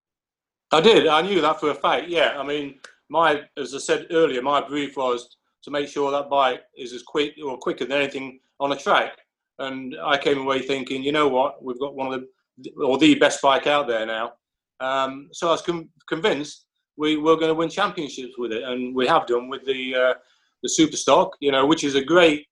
I 0.71 0.79
did. 0.79 1.07
I 1.07 1.21
knew 1.21 1.41
that 1.41 1.59
for 1.59 1.71
a 1.71 1.75
fact. 1.75 2.07
Yeah. 2.07 2.35
I 2.37 2.43
mean, 2.43 2.79
my 3.09 3.41
as 3.57 3.73
I 3.75 3.79
said 3.79 4.07
earlier, 4.11 4.41
my 4.41 4.65
brief 4.65 4.95
was 4.95 5.35
to 5.63 5.71
make 5.71 5.89
sure 5.89 6.11
that 6.11 6.29
bike 6.29 6.61
is 6.77 6.93
as 6.93 7.03
quick 7.03 7.33
or 7.43 7.57
quicker 7.57 7.85
than 7.85 8.01
anything 8.01 8.39
on 8.61 8.71
a 8.71 8.77
track. 8.77 9.17
And 9.59 9.95
I 10.01 10.17
came 10.17 10.39
away 10.39 10.61
thinking, 10.61 11.03
you 11.03 11.11
know 11.11 11.27
what, 11.27 11.63
we've 11.63 11.79
got 11.79 11.95
one 11.95 12.13
of 12.13 12.21
the 12.21 12.71
or 12.81 12.97
the 12.97 13.15
best 13.15 13.41
bike 13.41 13.67
out 13.67 13.87
there 13.87 14.05
now. 14.05 14.33
Um, 14.79 15.29
so 15.31 15.47
I 15.47 15.51
was 15.51 15.61
com- 15.61 15.89
convinced 16.07 16.65
we 16.97 17.17
were 17.17 17.35
going 17.35 17.49
to 17.49 17.55
win 17.55 17.69
championships 17.69 18.33
with 18.37 18.51
it, 18.51 18.63
and 18.63 18.95
we 18.95 19.07
have 19.07 19.27
done 19.27 19.49
with 19.49 19.65
the 19.65 19.95
uh, 19.95 20.13
the 20.63 20.69
super 20.69 20.97
stock. 20.97 21.35
You 21.39 21.51
know, 21.51 21.65
which 21.65 21.83
is 21.83 21.95
a 21.95 22.03
great. 22.03 22.45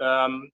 Um, 0.00 0.48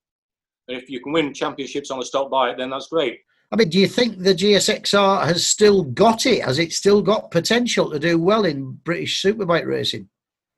if 0.69 0.89
you 0.89 1.01
can 1.01 1.13
win 1.13 1.35
championships 1.35 1.91
on 1.91 1.99
a 1.99 2.05
stock 2.05 2.31
bike, 2.31 2.57
then 2.57 2.71
that's 2.71 2.87
great. 2.89 3.19
I 3.51 3.57
mean, 3.57 3.69
do 3.69 3.79
you 3.79 3.89
think 3.89 4.19
the 4.19 4.35
GSXR 4.35 5.27
has 5.27 5.47
still 5.47 5.83
got 5.83 6.25
it? 6.25 6.43
Has 6.43 6.59
it 6.59 6.73
still 6.73 7.03
got 7.03 7.31
potential 7.31 7.91
to 7.91 7.99
do 7.99 8.19
well 8.19 8.47
in 8.47 8.73
British 8.85 9.23
superbike 9.23 9.67
racing? 9.67 10.09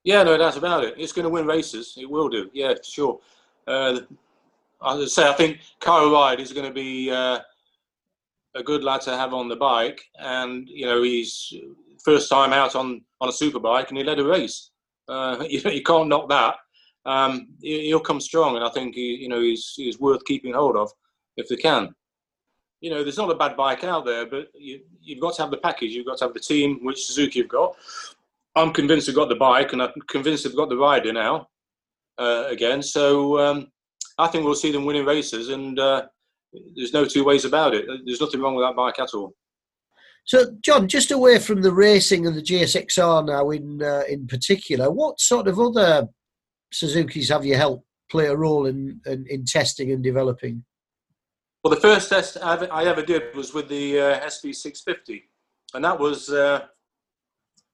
Yeah, 0.05 0.23
no 0.23 0.37
doubt 0.37 0.57
about 0.57 0.85
it. 0.85 0.95
It's 0.97 1.12
going 1.12 1.25
to 1.25 1.31
win 1.31 1.47
races. 1.47 1.95
It 1.97 2.09
will 2.09 2.29
do. 2.29 2.51
Yeah, 2.53 2.75
sure. 2.85 3.19
Uh, 3.67 4.01
as 4.87 5.01
I 5.01 5.05
say, 5.07 5.29
I 5.29 5.33
think 5.33 5.61
Kyle 5.81 6.12
Ryde 6.12 6.40
is 6.40 6.53
going 6.53 6.67
to 6.67 6.73
be 6.73 7.11
uh, 7.11 7.40
a 8.55 8.62
good 8.62 8.85
lad 8.85 9.01
to 9.03 9.17
have 9.17 9.35
on 9.35 9.49
the 9.49 9.57
bike, 9.57 10.03
and 10.19 10.69
you 10.69 10.87
know 10.87 11.03
he's 11.03 11.53
first 12.05 12.29
time 12.29 12.53
out 12.53 12.77
on 12.77 13.03
on 13.21 13.29
a 13.29 13.33
super 13.33 13.59
bike, 13.61 13.88
and 13.88 13.99
he 13.99 14.05
led 14.05 14.19
a 14.19 14.25
race. 14.25 14.71
Uh, 15.09 15.45
you, 15.49 15.61
you 15.71 15.83
can't 15.83 16.09
knock 16.09 16.29
that. 16.29 16.57
Um, 17.07 17.49
he'll 17.61 18.01
come 18.01 18.21
strong, 18.21 18.57
and 18.57 18.64
I 18.64 18.71
think 18.71 18.95
he, 18.95 19.17
you 19.17 19.29
know 19.29 19.40
he's 19.40 19.73
he's 19.77 20.01
worth 20.01 20.25
keeping 20.25 20.55
hold 20.55 20.77
of 20.77 20.90
if 21.37 21.49
they 21.49 21.57
can. 21.57 21.95
You 22.81 22.90
know, 22.90 23.03
there's 23.03 23.17
not 23.17 23.31
a 23.31 23.35
bad 23.35 23.57
bike 23.57 23.83
out 23.83 24.05
there, 24.05 24.27
but 24.27 24.49
you, 24.55 24.81
you've 25.01 25.21
got 25.21 25.35
to 25.37 25.43
have 25.43 25.51
the 25.51 25.57
package. 25.57 25.93
You've 25.93 26.07
got 26.07 26.19
to 26.19 26.27
have 26.27 26.35
the 26.35 26.40
team, 26.40 26.81
which 26.83 27.07
Suzuki 27.07 27.40
have 27.40 27.49
got. 27.49 27.77
I'm 28.57 28.73
convinced 28.73 29.07
they've 29.07 29.17
got 29.17 29.31
the 29.31 29.37
bike, 29.37 29.73
and 29.73 29.83
I'm 29.83 29.93
convinced 30.09 30.45
they've 30.45 30.57
got 30.57 30.69
the 30.69 30.77
rider 30.77 31.12
now. 31.12 31.49
Uh, 32.19 32.45
again, 32.49 32.83
so 32.83 33.38
um, 33.40 33.73
I 34.19 34.29
think 34.29 34.45
we'll 34.45 34.55
see 34.55 34.71
them 34.71 34.85
winning 34.85 35.05
races, 35.05 35.49
and 35.49 35.79
uh, 35.79 36.07
there's 36.77 36.93
no 36.93 37.05
two 37.05 37.25
ways 37.25 37.45
about 37.45 37.75
it. 37.75 37.87
There's 38.05 38.21
nothing 38.21 38.40
wrong 38.40 38.55
with 38.55 38.67
that 38.67 38.77
bike 38.77 38.99
at 38.99 39.14
all. 39.14 39.35
So, 40.27 40.57
John, 40.62 40.88
just 40.88 41.11
away 41.11 41.38
from 41.38 41.61
the 41.61 41.73
racing 41.73 42.27
and 42.27 42.35
the 42.35 42.43
GSXR 42.43 43.27
now, 43.27 43.51
in 43.51 43.83
uh, 43.83 44.05
in 44.09 44.27
particular, 44.27 44.90
what 44.90 45.21
sort 45.21 45.49
of 45.49 45.61
other 45.61 46.09
Suzuki's 46.73 47.29
have 47.29 47.45
you 47.45 47.57
helped 47.57 47.87
play 48.11 48.27
a 48.27 48.37
role 48.37 48.67
in 48.67 49.01
in, 49.07 49.27
in 49.29 49.45
testing 49.45 49.93
and 49.93 50.03
developing? 50.03 50.64
Well, 51.62 51.75
the 51.75 51.81
first 51.81 52.09
test 52.11 52.37
I 52.43 52.85
ever 52.85 53.03
did 53.03 53.35
was 53.35 53.55
with 53.55 53.69
the 53.69 53.99
uh, 53.99 54.21
SV650, 54.27 55.23
and 55.73 55.83
that 55.83 55.99
was, 55.99 56.29
uh, 56.29 56.61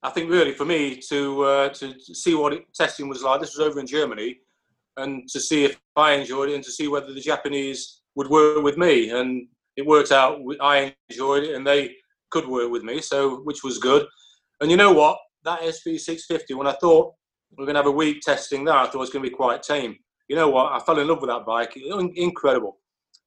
I 0.04 0.10
think, 0.10 0.30
really 0.30 0.52
for 0.52 0.64
me 0.64 0.96
to 1.08 1.42
uh, 1.42 1.68
to 1.70 1.98
see 2.00 2.34
what 2.34 2.52
it, 2.52 2.72
testing 2.74 3.08
was 3.08 3.22
like. 3.22 3.40
This 3.40 3.56
was 3.56 3.66
over 3.66 3.80
in 3.80 3.86
Germany, 3.86 4.38
and 4.96 5.28
to 5.28 5.40
see 5.40 5.64
if 5.64 5.80
I 5.96 6.12
enjoyed 6.12 6.50
it, 6.50 6.54
and 6.54 6.64
to 6.64 6.70
see 6.72 6.88
whether 6.88 7.12
the 7.12 7.20
Japanese 7.20 7.99
would 8.14 8.28
work 8.28 8.62
with 8.62 8.76
me, 8.76 9.10
and 9.10 9.46
it 9.76 9.86
worked 9.86 10.12
out. 10.12 10.40
I 10.60 10.94
enjoyed 11.08 11.44
it, 11.44 11.54
and 11.54 11.66
they 11.66 11.94
could 12.30 12.46
work 12.46 12.70
with 12.70 12.82
me, 12.82 13.00
so 13.00 13.40
which 13.40 13.62
was 13.62 13.78
good. 13.78 14.06
And 14.60 14.70
you 14.70 14.76
know 14.76 14.92
what? 14.92 15.18
That 15.44 15.60
SV650, 15.60 16.56
when 16.56 16.66
I 16.66 16.72
thought 16.72 17.14
we 17.56 17.62
are 17.62 17.66
going 17.66 17.74
to 17.74 17.80
have 17.80 17.86
a 17.86 17.90
week 17.90 18.20
testing 18.20 18.64
that, 18.64 18.76
I 18.76 18.84
thought 18.84 18.96
it 18.96 18.98
was 18.98 19.10
going 19.10 19.24
to 19.24 19.30
be 19.30 19.34
quite 19.34 19.62
tame. 19.62 19.96
You 20.28 20.36
know 20.36 20.48
what? 20.48 20.72
I 20.72 20.78
fell 20.80 20.98
in 20.98 21.08
love 21.08 21.20
with 21.20 21.30
that 21.30 21.46
bike. 21.46 21.76
Incredible. 21.76 22.78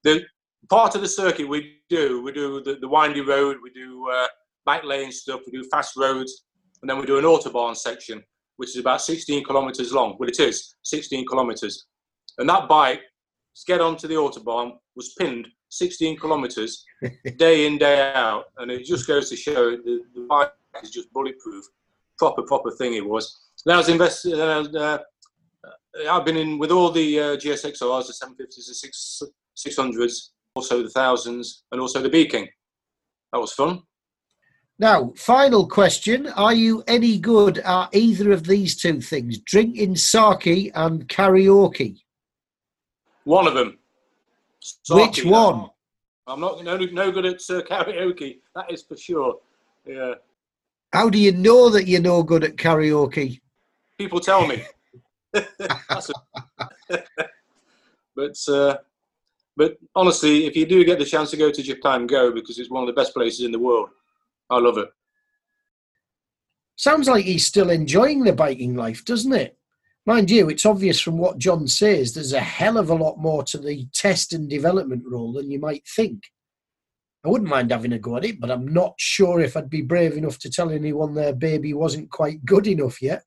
The 0.04 0.24
part 0.70 0.96
of 0.96 1.02
the 1.02 1.08
circuit 1.08 1.48
we 1.48 1.80
do, 1.90 2.22
we 2.24 2.32
do 2.32 2.62
the, 2.64 2.76
the 2.76 2.88
windy 2.88 3.22
road, 3.22 3.58
we 3.62 3.72
do 3.72 4.10
uh, 4.10 4.28
back 4.66 4.84
lane 4.84 5.12
stuff, 5.12 5.42
we 5.46 5.52
do 5.52 5.68
fast 5.70 5.98
roads, 5.98 6.46
and 6.82 6.90
then 6.90 6.98
we 6.98 7.06
do 7.06 7.18
an 7.18 7.26
autobahn 7.26 7.76
section, 7.76 8.24
which 8.58 8.70
is 8.70 8.78
about 8.78 9.02
16 9.02 9.44
kilometers 9.44 9.92
long. 9.92 10.16
Well, 10.20 10.30
it 10.30 10.40
is 10.40 10.76
16 10.84 11.26
kilometers. 11.28 11.86
And 12.38 12.48
that 12.50 12.68
bike 12.68 13.02
get 13.68 13.82
onto 13.82 14.08
the 14.08 14.16
autobahn 14.16 14.74
was 14.96 15.14
pinned 15.20 15.48
16 15.70 16.20
kilometres 16.20 16.86
day 17.38 17.66
in 17.66 17.78
day 17.78 18.12
out, 18.16 18.46
and 18.58 18.72
it 18.72 18.86
just 18.86 19.08
goes 19.08 19.30
to 19.30 19.36
show 19.36 19.72
the, 19.72 20.02
the 20.16 20.26
bike 20.30 20.52
is 20.82 20.92
just 20.92 21.12
bulletproof. 21.14 21.66
Proper 22.18 22.44
proper 22.44 22.72
thing 22.72 22.94
it 22.94 23.06
was. 23.06 23.40
Now 23.66 23.76
I 23.76 23.78
was 23.78 23.90
invested. 23.90 24.40
Uh, 24.40 24.64
uh, 24.78 25.00
I've 26.10 26.26
been 26.26 26.38
in 26.38 26.60
with 26.60 26.72
all 26.72 26.92
the 26.92 27.20
uh, 27.20 27.24
GSXRs, 27.38 28.08
the 28.08 28.14
750s, 28.14 28.56
the 28.56 28.74
six, 28.74 29.22
600s, 29.58 30.30
also 30.56 30.84
the 30.84 30.90
thousands, 30.90 31.64
and 31.72 31.80
also 31.80 32.02
the 32.02 32.10
B-King. 32.10 32.48
That 33.32 33.40
was 33.40 33.54
fun. 33.54 33.82
Now, 34.80 35.14
final 35.16 35.68
question: 35.68 36.28
Are 36.30 36.54
you 36.54 36.84
any 36.88 37.20
good 37.20 37.60
at 37.60 37.90
either 37.94 38.32
of 38.32 38.46
these 38.46 38.76
two 38.76 39.02
things, 39.02 39.40
drinking 39.40 39.96
sake 39.96 40.72
and 40.76 41.08
karaoke? 41.08 41.98
One 43.26 43.48
of 43.48 43.54
them. 43.54 43.78
Which 44.90 45.26
one? 45.26 45.70
I'm 46.28 46.40
not 46.40 46.64
no, 46.64 46.78
no 46.78 47.12
good 47.12 47.26
at 47.26 47.42
uh, 47.50 47.62
karaoke. 47.62 48.40
That 48.56 48.72
is 48.72 48.84
for 48.84 48.96
sure. 48.96 49.40
Yeah. 49.86 50.14
How 50.94 51.10
do 51.10 51.18
you 51.18 51.32
know 51.32 51.70
that 51.70 51.88
you're 51.88 52.02
no 52.02 52.24
good 52.24 52.44
at 52.44 52.56
karaoke? 52.56 53.42
People 53.98 54.20
tell 54.20 54.48
me. 54.48 54.64
but 55.34 55.48
uh, 58.48 58.78
but 59.58 59.78
honestly, 59.96 60.46
if 60.46 60.56
you 60.56 60.66
do 60.66 60.84
get 60.86 61.00
the 61.00 61.06
chance 61.06 61.32
to 61.32 61.38
go 61.38 61.52
to 61.52 61.64
Japan, 61.64 62.08
go 62.08 62.32
because 62.32 62.58
it's 62.58 62.70
one 62.70 62.84
of 62.84 62.88
the 62.88 62.94
best 62.94 63.14
places 63.14 63.46
in 63.46 63.52
the 63.52 63.60
world. 63.60 63.90
I 64.50 64.60
love 64.60 64.78
it. 64.78 64.90
Sounds 66.76 67.08
like 67.08 67.26
he's 67.26 67.46
still 67.46 67.70
enjoying 67.70 68.24
the 68.24 68.34
biking 68.34 68.76
life, 68.76 69.06
doesn't 69.06 69.34
it? 69.34 69.58
Mind 70.06 70.30
you, 70.30 70.50
it's 70.50 70.66
obvious 70.66 71.00
from 71.00 71.18
what 71.18 71.38
John 71.38 71.68
says, 71.68 72.14
there's 72.14 72.34
a 72.34 72.40
hell 72.40 72.78
of 72.78 72.90
a 72.90 72.96
lot 72.96 73.18
more 73.18 73.44
to 73.46 73.58
the 73.58 73.88
test 73.94 74.34
and 74.34 74.50
development 74.50 75.04
role 75.06 75.32
than 75.32 75.50
you 75.50 75.60
might 75.60 75.88
think. 75.88 76.24
I 77.26 77.30
wouldn't 77.30 77.50
mind 77.50 77.72
having 77.72 77.94
a 77.94 78.00
go 78.00 78.18
at 78.18 78.26
it, 78.26 78.42
but 78.42 78.52
I'm 78.52 78.68
not 78.68 78.96
sure 78.98 79.40
if 79.40 79.56
I'd 79.56 79.70
be 79.70 79.82
brave 79.82 80.18
enough 80.18 80.40
to 80.40 80.50
tell 80.50 80.72
anyone 80.72 81.14
their 81.14 81.34
baby 81.34 81.74
wasn't 81.74 82.12
quite 82.12 82.44
good 82.44 82.68
enough 82.68 83.02
yet. 83.02 83.24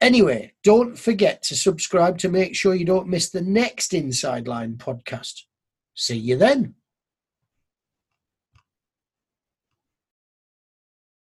Anyway, 0.00 0.52
don't 0.62 0.96
forget 0.96 1.42
to 1.42 1.56
subscribe 1.56 2.16
to 2.18 2.28
make 2.28 2.54
sure 2.54 2.74
you 2.74 2.86
don't 2.86 3.08
miss 3.08 3.30
the 3.30 3.42
next 3.42 3.92
Inside 3.92 4.46
Line 4.46 4.74
podcast. 4.74 5.42
See 5.94 6.16
you 6.16 6.36
then. 6.36 6.76